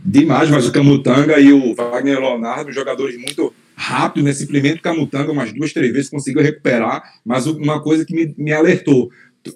[0.05, 4.33] Demais, mas o Camutanga e o Wagner Leonardo, jogadores muito rápidos, né?
[4.33, 8.53] Simplesmente o Camutanga, umas duas, três vezes conseguiu recuperar, mas uma coisa que me, me
[8.53, 9.11] alertou.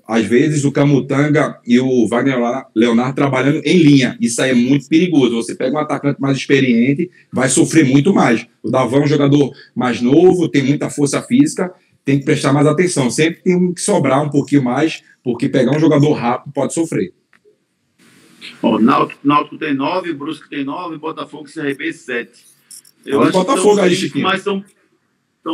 [0.06, 2.38] Às vezes o Camutanga e o Wagner
[2.74, 4.16] Leonardo trabalhando em linha.
[4.20, 5.36] Isso aí é muito perigoso.
[5.36, 8.46] Você pega um atacante mais experiente, vai sofrer muito mais.
[8.62, 11.72] O Davão é um jogador mais novo, tem muita força física,
[12.04, 13.10] tem que prestar mais atenção.
[13.10, 17.12] Sempre tem que sobrar um pouquinho mais, porque pegar um jogador rápido pode sofrer.
[18.62, 22.30] Ó, Náutico, Náutico tem 9, Brusque tem 9, Botafogo e CRB 7.
[23.04, 24.24] Eu acho Botafogo que aí, Chiquinho.
[24.24, 24.64] Mas estão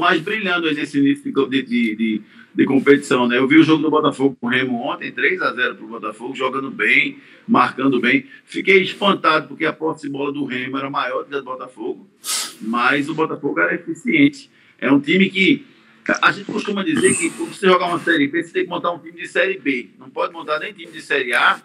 [0.01, 2.23] mais brilhando nesse início de, de, de,
[2.55, 3.39] de, competição, né?
[3.39, 5.89] Eu vi o jogo do Botafogo com o Remo ontem, 3 a 0 para o
[5.89, 8.27] Botafogo, jogando bem, marcando bem.
[8.45, 11.45] Fiquei espantado porque a posse de bola do Remo era maior do que a do
[11.45, 12.07] Botafogo,
[12.61, 14.51] mas o Botafogo era eficiente.
[14.79, 15.65] É um time que
[16.23, 18.93] a gente costuma dizer que para você jogar uma Série B, você tem que montar
[18.93, 19.91] um time de Série B.
[19.99, 21.61] Não pode montar nem time de Série A,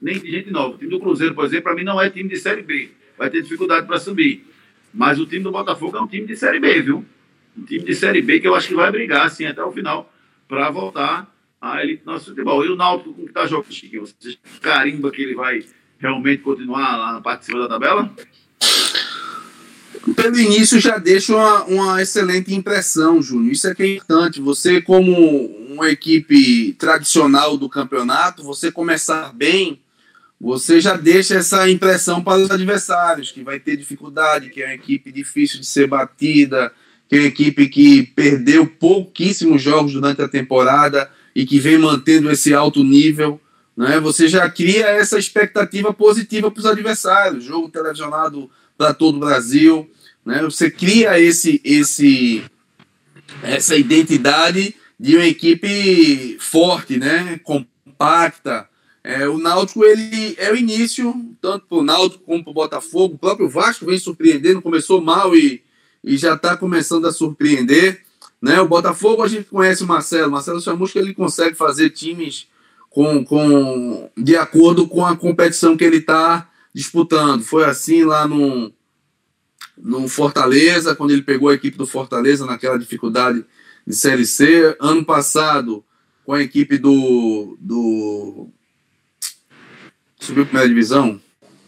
[0.00, 0.74] nem de gente nova.
[0.74, 2.90] O time do Cruzeiro, por exemplo, para mim não é time de Série B.
[3.18, 4.46] Vai ter dificuldade para subir.
[4.92, 7.04] Mas o time do Botafogo é um time de Série B, viu?
[7.56, 10.12] Um time de Série B que eu acho que vai brigar, assim, até o final,
[10.48, 12.64] para voltar à elite do nosso futebol.
[12.64, 14.06] E o Náutico, como está jogando, Chiquinho?
[14.06, 15.64] Você carimba que ele vai
[15.98, 18.12] realmente continuar lá na parte de cima da tabela?
[20.16, 23.52] Pelo início já deixa uma, uma excelente impressão, Júnior.
[23.52, 24.40] Isso é que é importante.
[24.40, 25.12] Você, como
[25.70, 29.80] uma equipe tradicional do campeonato, você começar bem,
[30.40, 34.74] você já deixa essa impressão para os adversários, que vai ter dificuldade, que é uma
[34.74, 36.72] equipe difícil de ser batida,
[37.08, 42.30] que é uma equipe que perdeu pouquíssimos jogos durante a temporada e que vem mantendo
[42.30, 43.40] esse alto nível.
[43.76, 44.00] Né?
[44.00, 47.44] Você já cria essa expectativa positiva para os adversários.
[47.44, 48.50] Jogo televisionado
[48.82, 49.88] para todo o Brasil.
[50.26, 50.42] Né?
[50.42, 52.42] Você cria esse, esse,
[53.40, 57.40] essa identidade de uma equipe forte, né?
[57.44, 58.68] compacta.
[59.04, 63.14] É, o Náutico ele é o início, tanto para o Náutico como para o Botafogo.
[63.14, 65.62] O próprio Vasco vem surpreendendo, começou mal e,
[66.02, 68.02] e já está começando a surpreender.
[68.40, 68.60] Né?
[68.60, 70.32] O Botafogo a gente conhece o Marcelo.
[70.32, 72.48] Marcelo Chamusca ele consegue fazer times
[72.90, 77.42] com, com, de acordo com a competição que ele está disputando.
[77.42, 78.72] Foi assim lá no,
[79.76, 83.44] no Fortaleza, quando ele pegou a equipe do Fortaleza naquela dificuldade
[83.86, 84.76] de Série C.
[84.80, 85.84] Ano passado,
[86.24, 87.56] com a equipe do.
[87.60, 88.48] do
[90.20, 91.20] subiu primeira divisão?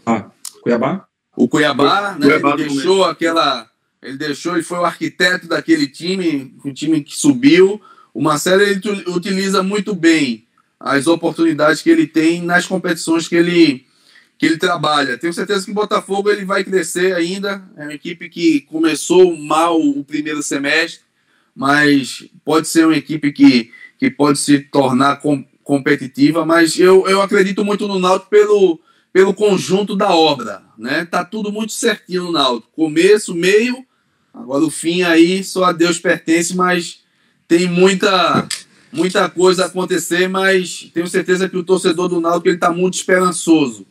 [0.07, 0.31] Ah,
[0.63, 1.07] Cuiabá?
[1.37, 2.27] O Cuiabá, né?
[2.27, 3.69] Cuiabá ele deixou aquela.
[4.01, 7.81] Ele deixou, ele foi o arquiteto daquele time, o time que subiu.
[8.13, 10.47] O Marcelo ele utiliza muito bem
[10.79, 13.87] as oportunidades que ele tem nas competições que ele
[14.39, 15.19] que ele trabalha.
[15.19, 17.63] Tenho certeza que o Botafogo ele vai crescer ainda.
[17.77, 21.01] É uma equipe que começou mal o primeiro semestre,
[21.55, 26.45] mas pode ser uma equipe que, que pode se tornar com, competitiva.
[26.45, 28.81] Mas eu, eu acredito muito no Náutico pelo,
[29.13, 30.63] pelo conjunto da obra.
[30.77, 31.05] Né?
[31.05, 32.73] Tá tudo muito certinho no Náutico.
[32.75, 33.85] Começo, meio,
[34.33, 37.01] agora o fim aí só a Deus pertence, mas
[37.47, 38.47] tem muita
[38.93, 42.95] muita coisa a acontecer, mas tenho certeza que o torcedor do Náutico ele está muito
[42.95, 43.85] esperançoso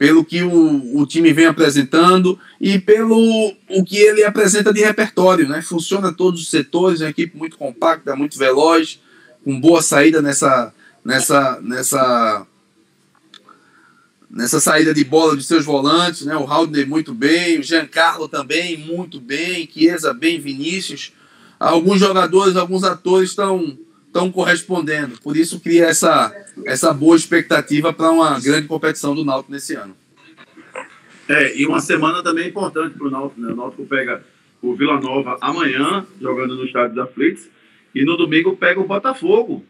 [0.00, 5.46] pelo que o, o time vem apresentando e pelo o que ele apresenta de repertório,
[5.46, 5.60] né?
[5.60, 8.98] Funciona todos os setores, é uma equipe muito compacta, muito veloz,
[9.44, 10.72] com boa saída nessa
[11.04, 12.46] nessa nessa
[14.30, 16.34] nessa saída de bola de seus volantes, né?
[16.34, 21.12] O Haldner muito bem, o Giancarlo também muito bem, Chiesa bem, Vinícius.
[21.58, 23.76] Alguns jogadores, alguns atores estão
[24.10, 25.18] estão correspondendo.
[25.22, 26.34] Por isso cria essa,
[26.66, 29.96] essa boa expectativa para uma grande competição do Náutico nesse ano.
[31.28, 33.40] É, e uma semana também importante para o Náutico.
[33.40, 33.52] Né?
[33.52, 34.22] O Náutico pega
[34.60, 37.48] o Vila Nova amanhã, jogando no estádio da Flix,
[37.94, 39.64] e no domingo pega o Botafogo.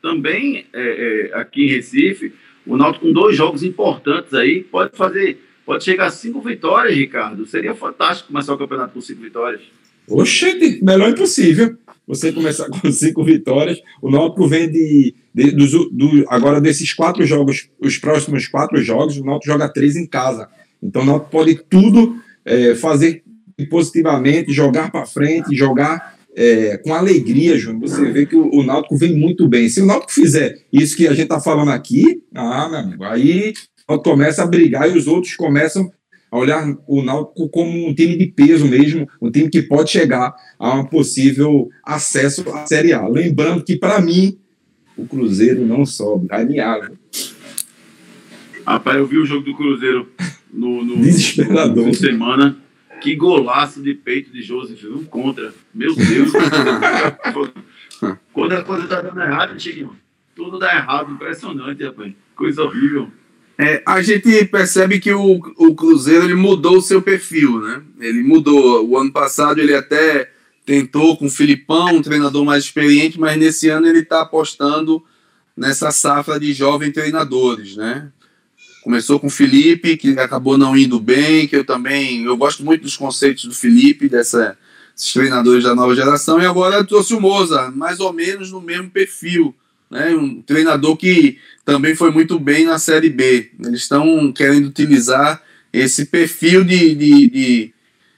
[0.00, 2.32] Também é, é, aqui em Recife,
[2.66, 7.44] o Náutico com dois jogos importantes aí, pode fazer, pode chegar a cinco vitórias, Ricardo.
[7.44, 9.60] Seria fantástico começar o campeonato com cinco vitórias.
[10.08, 13.78] Oxe, melhor impossível você começar com cinco vitórias.
[14.00, 19.24] O Náutico vem de, de do, agora desses quatro jogos, os próximos quatro jogos, o
[19.24, 20.48] Náutico joga três em casa.
[20.82, 23.22] Então o Náutico pode tudo é, fazer
[23.70, 27.88] positivamente, jogar para frente, jogar é, com alegria, Júnior.
[27.88, 29.68] Você vê que o, o Náutico vem muito bem.
[29.68, 33.52] Se o Náutico fizer isso que a gente está falando aqui, ah, meu amigo, aí
[34.02, 35.92] começa a brigar e os outros começam
[36.32, 40.34] a olhar o Náutico como um time de peso mesmo, um time que pode chegar
[40.58, 43.06] a um possível acesso à Série A.
[43.06, 44.38] Lembrando que, para mim,
[44.96, 46.90] o Cruzeiro não sobe, água.
[48.66, 50.08] Rapaz, eu vi o jogo do Cruzeiro
[50.50, 51.86] no, no, Desesperador.
[51.86, 52.56] no semana.
[53.02, 55.04] Que golaço de peito de Joseph, viu?
[55.10, 55.52] Contra.
[55.74, 56.30] Meu Deus.
[58.32, 59.94] quando a coisa tá dando errado, Chiquinho,
[60.34, 61.10] tudo dá errado.
[61.10, 62.14] Impressionante, rapaz.
[62.36, 63.10] Coisa horrível.
[63.62, 67.80] É, a gente percebe que o, o Cruzeiro ele mudou o seu perfil, né?
[68.00, 68.84] Ele mudou.
[68.88, 70.28] O ano passado ele até
[70.66, 75.00] tentou com o Filipão, um treinador mais experiente, mas nesse ano ele está apostando
[75.56, 78.10] nessa safra de jovens treinadores, né?
[78.82, 82.82] Começou com o Felipe, que acabou não indo bem, que eu também eu gosto muito
[82.82, 84.58] dos conceitos do Felipe, dessa,
[84.92, 88.90] desses treinadores da nova geração, e agora trouxe o Moza, mais ou menos no mesmo
[88.90, 89.54] perfil
[89.92, 90.14] né?
[90.14, 93.50] Um treinador que também foi muito bem na Série B.
[93.62, 97.74] Eles estão querendo utilizar esse perfil de, de, de,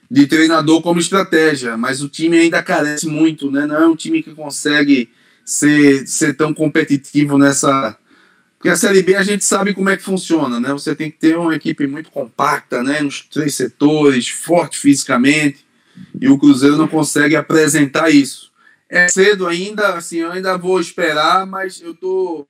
[0.09, 3.65] de, treinador como estratégia, mas o time ainda carece muito, né?
[3.65, 5.09] Não é um time que consegue
[5.43, 7.97] ser, ser tão competitivo nessa.
[8.57, 10.71] Porque a Série B a gente sabe como é que funciona, né?
[10.71, 13.01] Você tem que ter uma equipe muito compacta, né?
[13.01, 15.65] Nos três setores, forte fisicamente,
[16.19, 18.54] e o Cruzeiro não consegue apresentar isso
[18.89, 22.47] é cedo ainda, assim, eu ainda vou esperar, mas eu tô,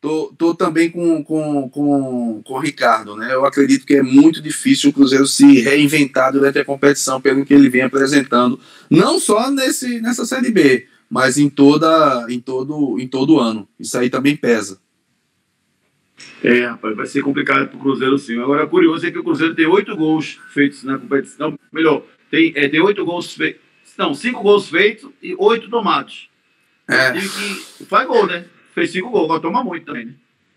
[0.00, 3.32] tô, tô também com, com, com, com o Ricardo, né?
[3.32, 7.54] Eu acredito que é muito difícil o Cruzeiro se reinventar durante a competição, pelo que
[7.54, 8.58] ele vem apresentando,
[8.90, 13.68] não só nesse, nessa Série B, mas em, toda, em, todo, em todo ano.
[13.78, 14.80] Isso aí também pesa.
[16.42, 18.38] É, rapaz, vai ser complicado para o Cruzeiro sim.
[18.40, 21.56] Agora, curioso é que o Cruzeiro tem oito gols feitos na competição.
[21.72, 23.67] Melhor, tem, é, tem oito gols feitos
[23.98, 26.30] não, cinco gols feitos e oito tomados.
[26.88, 27.18] É.
[27.18, 28.44] E que faz gol, né?
[28.72, 30.12] Fez cinco gols, agora toma muito também, né?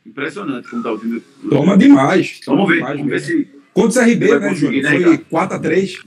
[0.05, 1.21] Impressionante como tá o time.
[1.49, 2.39] Toma demais.
[2.45, 3.47] Vamos ver, demais vamos ver se.
[3.73, 4.83] Contra o CRB, né, Júnior?
[4.83, 5.97] Né, Foi 4x3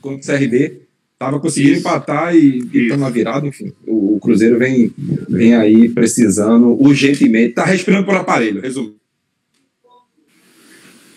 [0.00, 0.82] contra o CRB.
[1.18, 1.80] Tava conseguindo Isso.
[1.80, 3.72] empatar e estamos na virada, enfim.
[3.86, 4.92] O, o, Cruzeiro vem,
[5.28, 7.54] vem aí precisando urgentemente.
[7.54, 8.94] Tá respirando por aparelho, resumo.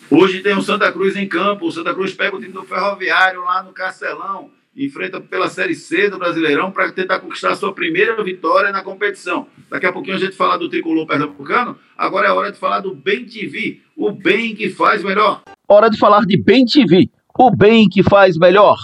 [0.09, 1.67] Hoje tem o Santa Cruz em campo.
[1.67, 6.09] O Santa Cruz pega o time do Ferroviário lá no Castelão enfrenta pela Série C
[6.09, 9.47] do Brasileirão para tentar conquistar sua primeira vitória na competição.
[9.71, 12.93] Daqui a pouquinho a gente fala do tricolor pernambucano, agora é hora de falar do
[12.93, 15.41] Bem TV, o bem que faz melhor.
[15.67, 18.77] Hora de falar de Bem TV, o bem que faz melhor.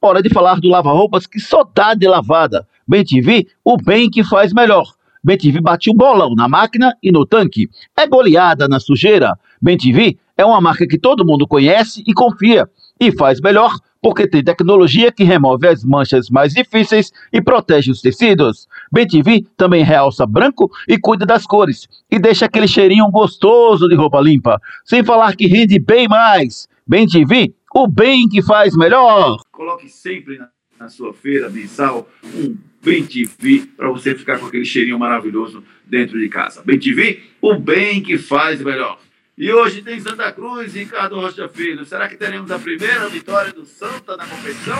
[0.00, 2.66] Hora de falar do lava-roupas que só dá de lavada.
[2.86, 4.84] Bem TV, o bem que faz melhor.
[5.22, 7.68] Bem TV bate o bolão na máquina e no tanque.
[7.94, 9.38] É goleada na sujeira.
[9.60, 12.66] Bem TV é uma marca que todo mundo conhece e confia.
[13.00, 18.00] E faz melhor porque tem tecnologia que remove as manchas mais difíceis e protege os
[18.00, 18.66] tecidos.
[18.90, 24.20] BTV também realça branco e cuida das cores e deixa aquele cheirinho gostoso de roupa
[24.20, 26.68] limpa, sem falar que rende bem mais.
[26.86, 29.38] BTV, o bem que faz melhor.
[29.52, 30.40] Coloque sempre
[30.78, 36.18] na, sua feira mensal um Bem TV para você ficar com aquele cheirinho maravilhoso dentro
[36.18, 36.62] de casa.
[36.64, 38.98] Bem TV, o bem que faz melhor.
[39.40, 41.82] E hoje tem Santa Cruz e Ricardo Rocha Filho.
[41.86, 44.76] Será que teremos a primeira vitória do Santa na competição?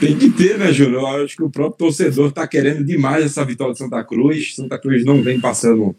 [0.00, 0.98] Tem que ter, né, Júlio?
[0.98, 4.56] Eu acho que o próprio torcedor está querendo demais essa vitória do Santa Cruz.
[4.56, 5.94] Santa Cruz não vem passando.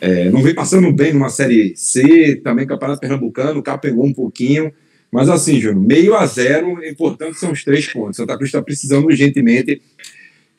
[0.00, 4.72] É, não vem passando bem numa Série C, também Campeonato Pernambucano, capengou um pouquinho.
[5.12, 8.16] Mas assim, Júnior, meio a zero, é importante são os três pontos.
[8.16, 9.82] Santa Cruz está precisando urgentemente.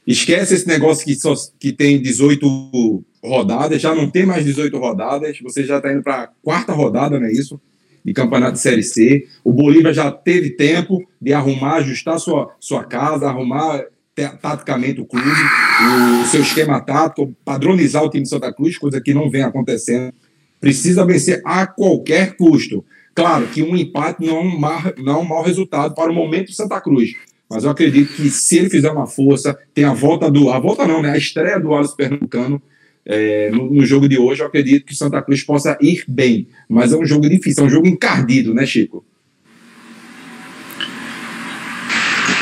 [0.06, 5.38] Esquece esse negócio que, só, que tem 18 rodadas, já não tem mais 18 rodadas,
[5.42, 7.60] você já está indo para a quarta rodada, não é isso?
[8.04, 9.28] De campeonato de Série C.
[9.44, 13.84] O Bolívar já teve tempo de arrumar, ajustar sua, sua casa, arrumar
[14.42, 15.28] taticamente o clube,
[16.24, 20.14] o seu esquema tático, padronizar o time de Santa Cruz, coisa que não vem acontecendo.
[20.60, 22.84] Precisa vencer a qualquer custo.
[23.16, 24.60] Claro que um empate não é um,
[25.04, 27.12] não é um mau resultado para o momento de Santa Cruz,
[27.50, 30.52] mas eu acredito que se ele fizer uma força, tem a volta do.
[30.52, 31.12] A volta não, né?
[31.12, 32.62] A estreia do Alisson Pernambucano,
[33.04, 36.48] é, no, no, jogo de hoje, eu acredito que Santa Cruz possa ir bem.
[36.70, 39.04] Mas é um jogo difícil, é um jogo encardido, né, Chico?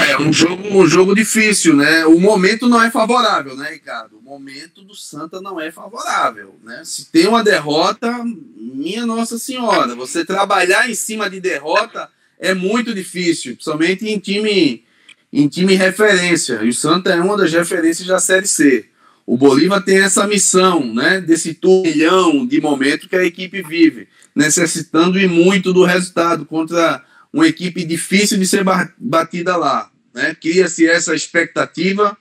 [0.10, 2.06] É um jogo, um jogo difícil, né?
[2.06, 4.18] O momento não é favorável, né, Ricardo?
[4.18, 6.82] O momento do Santa não é favorável, né?
[6.84, 12.94] Se tem uma derrota, minha Nossa Senhora, você trabalhar em cima de derrota é muito
[12.94, 14.84] difícil, principalmente em time
[15.32, 16.62] em time referência.
[16.64, 18.86] E o Santa é uma das referências da Série C.
[19.26, 25.20] O Bolívar tem essa missão, né, desse turbilhão de momento que a equipe vive, necessitando
[25.20, 28.64] e muito do resultado contra uma equipe difícil de ser
[28.98, 29.92] batida lá.
[30.14, 30.34] Né?
[30.34, 32.18] Cria-se essa expectativa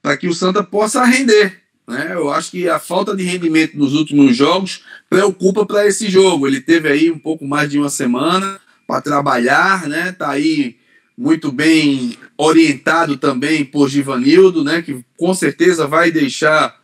[0.00, 1.62] para que o Santa possa render.
[1.86, 2.10] Né?
[2.12, 6.46] Eu acho que a falta de rendimento nos últimos jogos preocupa para esse jogo.
[6.46, 10.12] Ele teve aí um pouco mais de uma semana para trabalhar, né?
[10.12, 10.76] Tá aí
[11.16, 16.78] muito bem orientado também por Givanildo, né, que com certeza vai deixar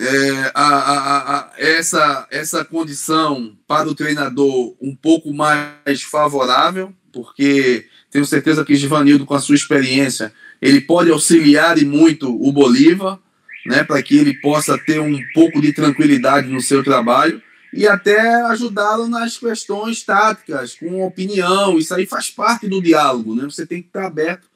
[0.00, 7.86] é, a, a, a, essa, essa condição para o treinador um pouco mais favorável, porque
[8.10, 10.32] tenho certeza que Givanildo, com a sua experiência,
[10.62, 13.18] ele pode auxiliar e muito o Bolívar,
[13.66, 17.42] né, para que ele possa ter um pouco de tranquilidade no seu trabalho
[17.76, 21.76] e até ajudá-lo nas questões táticas, com opinião.
[21.76, 23.42] Isso aí faz parte do diálogo, né?
[23.44, 24.46] Você tem que estar aberto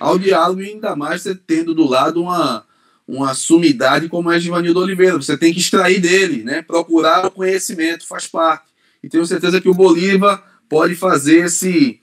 [0.00, 2.64] ao diálogo e ainda mais você tendo do lado uma,
[3.06, 5.18] uma sumidade como é Givanildo Oliveira.
[5.18, 6.62] Você tem que extrair dele, né?
[6.62, 8.64] Procurar o conhecimento, faz parte.
[9.02, 12.00] E tenho certeza que o Bolívar pode fazer esse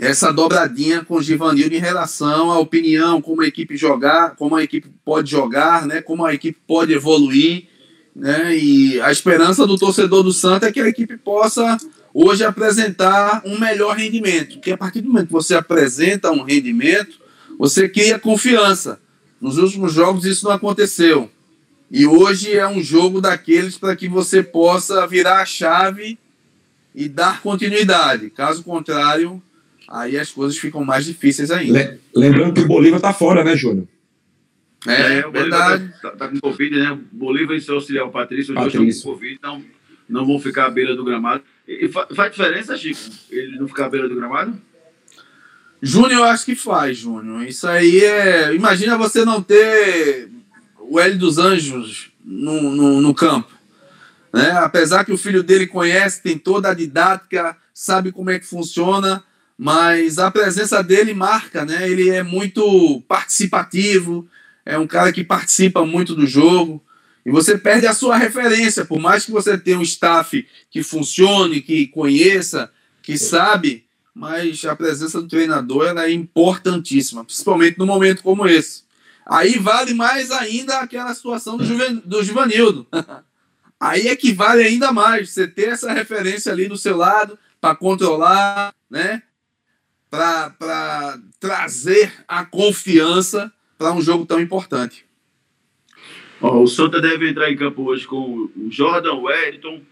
[0.00, 4.62] essa dobradinha com o Givanildo em relação à opinião, como a equipe jogar, como a
[4.62, 6.00] equipe pode jogar, né?
[6.00, 7.68] Como a equipe pode evoluir,
[8.14, 8.56] né?
[8.56, 11.76] E a esperança do torcedor do Santa é que a equipe possa
[12.12, 17.18] hoje apresentar um melhor rendimento, porque a partir do momento que você apresenta um rendimento,
[17.58, 19.00] você cria confiança.
[19.40, 21.28] Nos últimos jogos isso não aconteceu.
[21.90, 26.18] E hoje é um jogo daqueles para que você possa virar a chave
[26.94, 28.30] e dar continuidade.
[28.30, 29.42] Caso contrário,
[29.88, 31.98] aí as coisas ficam mais difíceis ainda.
[32.14, 33.86] Lembrando que o Bolívar está fora, né, Júnior?
[34.86, 35.92] É, é verdade.
[36.00, 36.98] Tá, tá, com Covid, né?
[37.10, 39.64] Bolívar e seu auxiliar, o Patrício, os dois estão com Covid, então
[40.08, 41.42] não vão ficar à beira do gramado.
[41.66, 44.60] E, faz diferença, Chico, ele não ficar à beira do gramado?
[45.80, 47.44] Júnior, eu acho que faz, Júnior.
[47.44, 48.54] Isso aí é.
[48.54, 50.28] Imagina você não ter
[50.78, 53.52] o Hélio dos Anjos no, no, no campo.
[54.32, 54.50] Né?
[54.50, 59.22] Apesar que o filho dele conhece, tem toda a didática, sabe como é que funciona,
[59.56, 61.88] mas a presença dele marca, né?
[61.88, 64.28] Ele é muito participativo,
[64.64, 66.82] é um cara que participa muito do jogo.
[67.24, 71.62] E você perde a sua referência, por mais que você tenha um staff que funcione,
[71.62, 72.70] que conheça,
[73.02, 78.84] que sabe, mas a presença do treinador é importantíssima, principalmente num momento como esse.
[79.26, 82.86] Aí vale mais ainda aquela situação do, Juven, do.
[83.80, 87.74] Aí é que vale ainda mais você ter essa referência ali do seu lado para
[87.74, 89.22] controlar, né?
[90.10, 93.52] Para trazer a confiança
[93.84, 95.04] para um jogo tão importante.
[96.40, 99.82] Oh, o Santa deve entrar em campo hoje com o Jordan Wellington,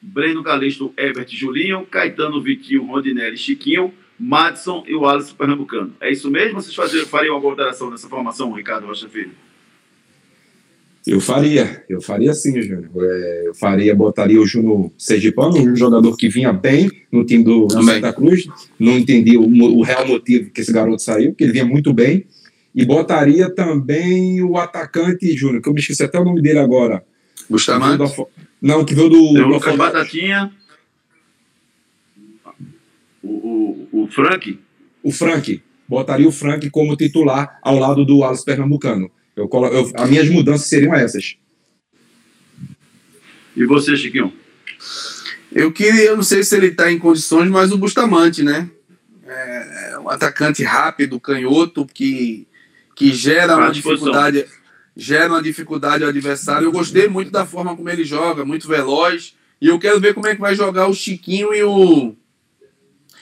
[0.00, 5.94] Breno Calixto, Herbert Julinho, Caetano Vitinho, Rondinelli, Chiquinho, Madison e o Alisson Pernambucano.
[6.00, 6.62] É isso mesmo?
[6.62, 9.32] Vocês faziam, fariam alguma alteração nessa formação, Ricardo Rocha Filho?
[11.06, 12.90] Eu faria, eu faria sim, Júnior.
[12.96, 17.66] É, eu faria, botaria o Júnior Sergipano, um jogador que vinha bem no time do,
[17.66, 18.48] do Santa Cruz.
[18.78, 22.26] Não entendi o, o, real motivo que esse garoto saiu, porque ele vinha muito bem.
[22.76, 27.02] E botaria também o atacante, Júnior, que eu me esqueci até o nome dele agora.
[27.48, 28.04] Bustamante?
[28.60, 29.18] Não, que veio do.
[29.18, 30.52] o Lucas Batatinha.
[33.22, 34.60] O, o, o Frank.
[35.02, 35.62] O Frank.
[35.88, 39.10] Botaria o Frank como titular ao lado do Alisson Pernambucano.
[39.34, 41.36] Eu, eu, as minhas mudanças seriam essas.
[43.56, 44.32] E você, Chiquinho?
[45.50, 48.68] Eu queria, eu não sei se ele está em condições, mas o Bustamante, né?
[49.26, 52.45] É, é um atacante rápido, canhoto, que,
[52.96, 54.46] que gera uma dificuldade
[54.96, 56.64] gera uma dificuldade ao adversário.
[56.64, 59.34] Eu gostei muito da forma como ele joga, muito veloz.
[59.60, 62.16] E eu quero ver como é que vai jogar o Chiquinho e o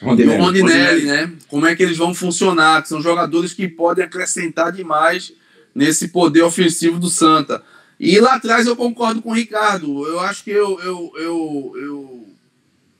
[0.00, 1.32] Rondinelli, o Rondinelli né?
[1.48, 5.32] Como é que eles vão funcionar, que são jogadores que podem acrescentar demais
[5.74, 7.62] nesse poder ofensivo do Santa.
[7.98, 10.06] E lá atrás eu concordo com o Ricardo.
[10.06, 12.28] Eu acho que eu, eu, eu, eu,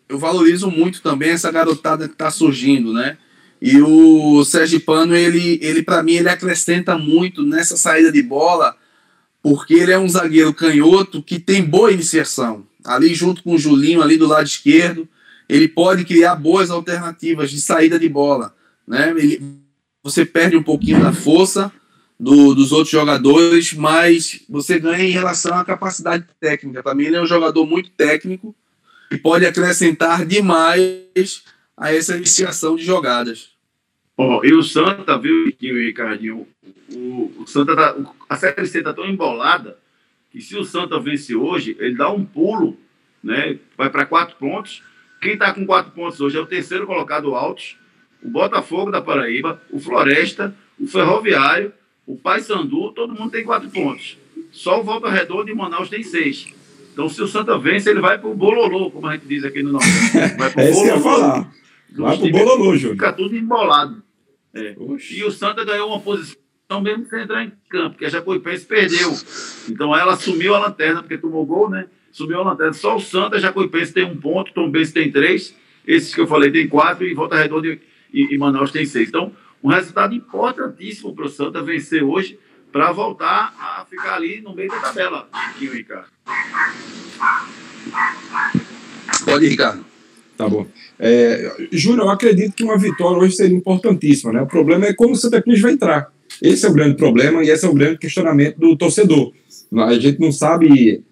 [0.08, 3.16] eu valorizo muito também essa garotada que está surgindo, né?
[3.60, 8.76] E o Sérgio Pano, ele, ele para mim, ele acrescenta muito nessa saída de bola,
[9.42, 12.66] porque ele é um zagueiro canhoto que tem boa iniciação.
[12.84, 15.08] Ali junto com o Julinho, ali do lado esquerdo,
[15.48, 18.54] ele pode criar boas alternativas de saída de bola.
[18.86, 19.10] Né?
[19.16, 19.42] Ele,
[20.02, 21.72] você perde um pouquinho da força
[22.18, 26.82] do, dos outros jogadores, mas você ganha em relação à capacidade técnica.
[26.82, 28.54] Para mim, ele é um jogador muito técnico
[29.10, 31.42] e pode acrescentar demais
[31.76, 33.50] a essa iniciação de jogadas.
[34.16, 36.46] Oh, e o Santa, viu, Riquinho e Ricardinho?
[36.92, 37.96] O, o Santa tá,
[38.28, 39.76] a Série C está tão embolada
[40.30, 42.76] que se o Santa vence hoje, ele dá um pulo,
[43.22, 43.58] né?
[43.76, 44.82] Vai para quatro pontos.
[45.20, 47.76] Quem está com quatro pontos hoje é o terceiro colocado Altos,
[48.22, 51.72] o Botafogo da Paraíba, o Floresta, o Ferroviário,
[52.06, 54.18] o Paysandu, todo mundo tem quatro pontos.
[54.52, 56.52] Só o Volta Redonda e Manaus tem seis.
[56.92, 59.62] Então, se o Santa vence, ele vai para o bololô, como a gente diz aqui
[59.64, 59.88] no norte.
[60.38, 61.46] Vai para o bololô.
[61.96, 62.92] Vai pro bololô, Júnior.
[62.92, 64.02] Fica tudo embolado.
[64.52, 64.76] É.
[65.10, 66.36] E o Santa ganhou uma posição
[66.80, 69.12] mesmo sem entrar em campo, porque a Jacuipense perdeu.
[69.68, 71.86] Então ela assumiu a lanterna, porque tomou gol, né?
[72.10, 72.72] Subiu a lanterna.
[72.72, 75.54] Só o Santa, a Jacuipense tem um ponto, Tom Benz tem três,
[75.86, 77.80] esses que eu falei tem quatro, e Volta Redonda e,
[78.12, 79.08] e, Manaus tem seis.
[79.08, 79.32] Então,
[79.62, 82.38] um resultado importantíssimo para o Santa vencer hoje,
[82.72, 86.08] para voltar a ficar ali no meio da tabela, Chiquinho Ricardo.
[89.24, 89.93] Pode, Ricardo.
[90.36, 90.66] Tá bom.
[90.98, 94.32] É, Júnior, eu acredito que uma vitória hoje seria importantíssima.
[94.32, 94.42] Né?
[94.42, 96.12] O problema é como o Santa Cruz vai entrar.
[96.42, 99.32] Esse é o grande problema e esse é o grande questionamento do torcedor.
[99.76, 101.02] A gente não sabe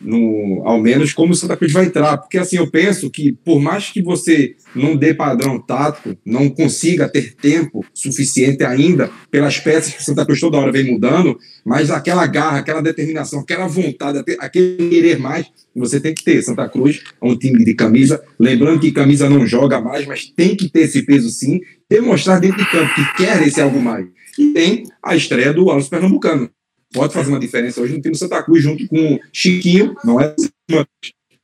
[0.00, 3.60] no, ao menos como o Santa Cruz vai entrar, porque assim eu penso que por
[3.60, 9.92] mais que você não dê padrão tático, não consiga ter tempo suficiente ainda pelas peças
[9.92, 14.22] que o Santa Cruz toda hora vem mudando, mas aquela garra, aquela determinação, aquela vontade,
[14.38, 16.42] aquele querer mais, você tem que ter.
[16.42, 20.56] Santa Cruz é um time de camisa, lembrando que camisa não joga mais, mas tem
[20.56, 24.06] que ter esse peso sim, demonstrar dentro de campo que quer esse algo mais.
[24.38, 26.48] E tem a estreia do Alves Pernambucano,
[26.92, 30.34] pode fazer uma diferença hoje no time do Santa Cruz, junto com Chiquinho, não é?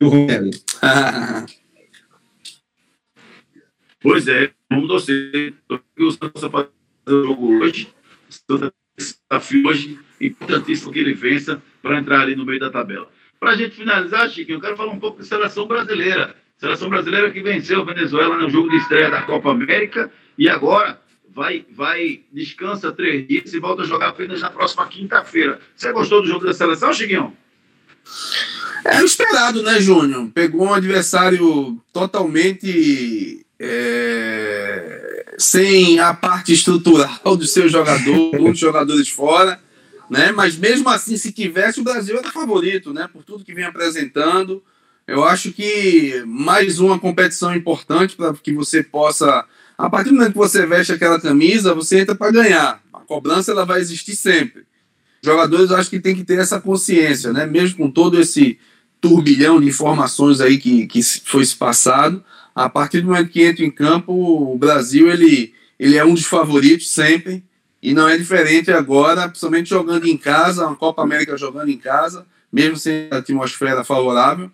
[0.03, 0.51] o Ronelli.
[4.05, 5.55] Pois é, vamos torcer.
[5.99, 6.69] O Santa fazer
[7.09, 7.89] o jogo hoje.
[8.29, 13.09] O Santa desafio hoje, importantíssimo que ele vença para entrar ali no meio da tabela.
[13.41, 16.37] Para a gente finalizar, Chiquinho, eu quero falar um pouco de seleção brasileira.
[16.59, 21.01] Seleção brasileira que venceu a Venezuela no jogo de estreia da Copa América e agora
[21.35, 25.61] vai, vai descansa três dias e volta a jogar apenas na próxima quinta-feira.
[25.75, 27.37] Você gostou do jogo da seleção, Chiquinho?
[28.85, 30.31] É esperado, né, Júnior?
[30.33, 39.59] Pegou um adversário totalmente é, sem a parte estrutural dos seus jogadores, muitos jogadores fora,
[40.09, 40.31] né?
[40.33, 43.09] Mas mesmo assim, se tivesse, o Brasil era favorito, né?
[43.13, 44.63] Por tudo que vem apresentando.
[45.07, 49.45] Eu acho que mais uma competição importante para que você possa
[49.77, 52.81] a partir do momento que você veste aquela camisa, você entra para ganhar.
[52.93, 54.65] A cobrança ela vai existir sempre.
[55.23, 57.47] Jogadores acho que tem que ter essa consciência, né?
[57.47, 58.59] Mesmo com todo esse
[59.01, 63.65] turbilhão de informações aí que, que foi se passado, a partir do momento que entra
[63.65, 67.45] em campo, o Brasil ele, ele é um dos favoritos sempre
[67.83, 72.25] e não é diferente agora, principalmente jogando em casa, uma Copa América jogando em casa,
[72.51, 74.51] mesmo sem a atmosfera favorável.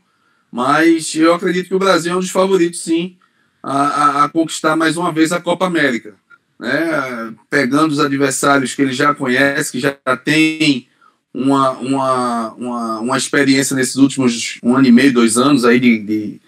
[0.50, 3.16] Mas eu acredito que o Brasil é um dos favoritos, sim,
[3.62, 6.14] a, a, a conquistar mais uma vez a Copa América.
[6.58, 7.34] Né?
[7.48, 10.86] Pegando os adversários que ele já conhece, que já tem
[11.32, 15.98] uma, uma, uma, uma experiência nesses últimos um ano e meio, dois anos aí de,
[16.00, 16.40] de,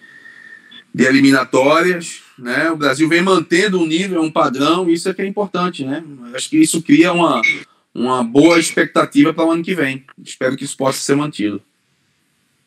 [0.95, 2.21] de eliminatórias.
[2.39, 2.71] Né?
[2.71, 5.85] O Brasil vem mantendo um nível, um padrão, isso é que é importante.
[5.85, 6.05] Né?
[6.35, 7.41] Acho que isso cria uma,
[7.95, 10.05] uma boa expectativa para o ano que vem.
[10.23, 11.63] Espero que isso possa ser mantido.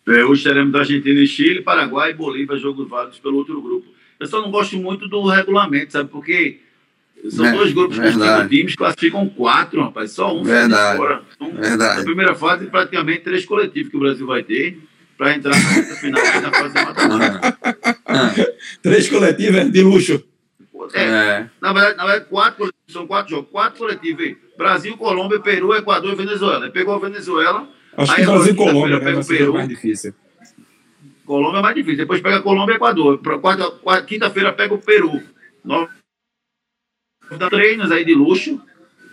[0.07, 3.94] É, hoje teremos da Argentina e Chile, Paraguai e Bolívia, jogos válidos pelo outro grupo.
[4.19, 6.09] Eu só não gosto muito do regulamento, sabe?
[6.09, 6.59] Porque
[7.29, 10.11] são é, dois grupos com times, classificam quatro, rapaz.
[10.11, 11.21] Só um verdade, fora.
[11.35, 11.99] Então, verdade.
[11.99, 14.79] Na primeira fase, praticamente três coletivos que o Brasil vai ter
[15.17, 18.37] para entrar na final na fase mata
[18.81, 20.23] Três coletivos é de luxo.
[20.93, 21.49] É, é.
[21.61, 23.49] Na, verdade, na verdade, quatro são quatro jogos.
[23.49, 24.35] Quatro coletivos.
[24.57, 26.65] Brasil, Colômbia, Peru, Equador e Venezuela.
[26.65, 27.67] Ele pegou a Venezuela.
[27.97, 29.53] Acho que Brasil e Colômbia né, pega o Peru.
[29.53, 30.13] mais difícil.
[31.25, 31.97] Colômbia é mais difícil.
[31.97, 33.19] Depois pega Colômbia e Equador.
[34.05, 35.21] Quinta-feira pega o Peru.
[35.63, 35.89] Nove
[37.49, 38.61] treinos aí de luxo.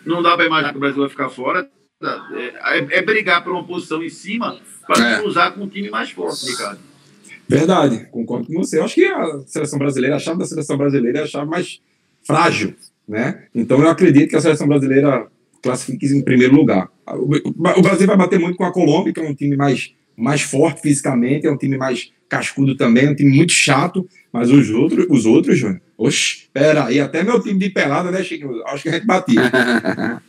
[0.04, 1.68] Não dá para imaginar que o Brasil vai ficar fora.
[2.02, 5.20] É, é, é brigar por uma posição em cima para é.
[5.20, 6.80] cruzar com um time mais forte, Ricardo.
[7.48, 8.78] Verdade, concordo com você.
[8.78, 11.80] Eu acho que a seleção brasileira, a chave da seleção brasileira é a chave mais
[12.26, 12.74] frágil,
[13.06, 13.46] né?
[13.54, 15.28] Então eu acredito que a seleção brasileira
[15.62, 16.88] classifique em primeiro lugar.
[17.06, 20.82] O Brasil vai bater muito com a Colômbia, que é um time mais mais forte
[20.82, 25.06] fisicamente, é um time mais cascudo também, é um time muito chato, mas os outros,
[25.10, 28.62] os outros, Júnior, oxe, pera aí, até meu time de pelada, né, Chico?
[28.66, 29.42] Acho que a gente batia.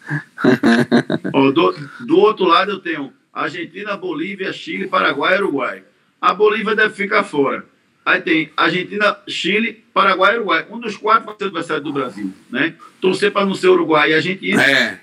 [1.34, 1.74] oh, do,
[2.06, 5.84] do outro lado eu tenho Argentina, Bolívia, Chile, Paraguai e Uruguai.
[6.22, 7.66] A Bolívia deve ficar fora.
[8.06, 10.66] Aí tem Argentina, Chile, Paraguai e Uruguai.
[10.70, 12.76] Um dos quatro vai ser adversário do Brasil, né?
[13.00, 14.62] Torcer para não ser Uruguai e Argentina.
[14.62, 15.00] É.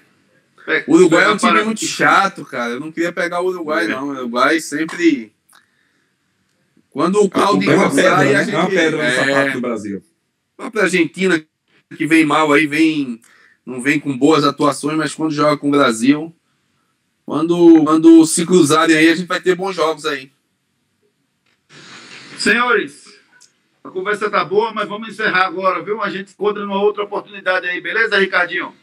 [0.87, 2.75] O Uruguai é um time muito chato, cara.
[2.75, 4.09] Eu não queria pegar o Uruguai, não.
[4.09, 5.33] O Uruguai sempre.
[6.91, 8.55] Quando o Claudinho é sai, a gente.
[8.55, 9.35] É uma pedra nessa é...
[9.35, 10.03] parte do Brasil.
[10.59, 11.43] A própria Argentina,
[11.97, 13.21] que vem mal aí, vem.
[13.65, 16.35] Não vem com boas atuações, mas quando joga com o Brasil.
[17.25, 20.33] Quando, quando se cruzarem aí, a gente vai ter bons jogos aí.
[22.37, 23.05] Senhores,
[23.85, 26.03] a conversa tá boa, mas vamos encerrar agora, viu?
[26.03, 28.75] A gente encontra numa outra oportunidade aí, beleza, Ricardinho?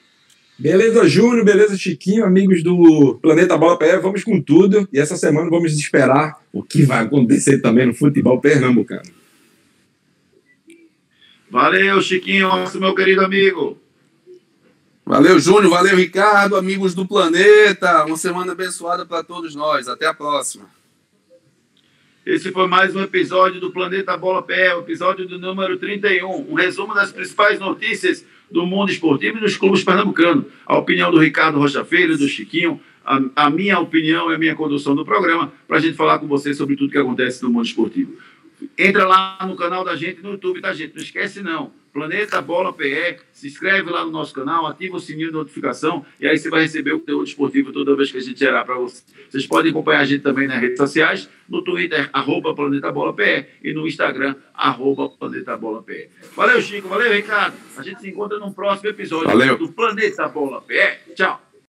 [0.59, 4.89] Beleza, Júnior, beleza, Chiquinho, amigos do Planeta Bola PR, vamos com tudo.
[4.91, 9.03] E essa semana vamos esperar o que vai acontecer também no futebol pernambucano.
[11.49, 12.49] Valeu, Chiquinho,
[12.79, 13.77] meu querido amigo.
[15.05, 18.03] Valeu, Júnior, valeu, Ricardo, amigos do Planeta.
[18.05, 19.87] Uma semana abençoada para todos nós.
[19.87, 20.65] Até a próxima.
[22.25, 24.45] Esse foi mais um episódio do Planeta Bola
[24.75, 26.51] o episódio do número 31.
[26.51, 30.45] Um resumo das principais notícias do mundo esportivo e dos clubes pernambucanos.
[30.65, 34.55] A opinião do Ricardo Rocha Filho, do Chiquinho, a, a minha opinião e a minha
[34.55, 37.65] condução do programa, para a gente falar com vocês sobre tudo que acontece no mundo
[37.65, 38.17] esportivo.
[38.77, 40.95] Entra lá no canal da gente, no YouTube da gente.
[40.95, 41.71] Não esquece, não.
[41.97, 43.17] Planeta Bola PE.
[43.33, 46.61] Se inscreve lá no nosso canal, ativa o sininho de notificação e aí você vai
[46.61, 49.03] receber o conteúdo esportivo toda vez que a gente gerar para vocês.
[49.27, 53.47] Vocês podem acompanhar a gente também nas redes sociais, no Twitter, arroba Planeta Bola PE
[53.63, 56.09] e no Instagram, arroba Planeta Bola PE.
[56.35, 56.87] Valeu, Chico.
[56.87, 57.57] Valeu, Ricardo.
[57.75, 59.57] A gente se encontra no próximo episódio Valeu.
[59.57, 61.15] do Planeta Bola PE.
[61.15, 61.46] Tchau.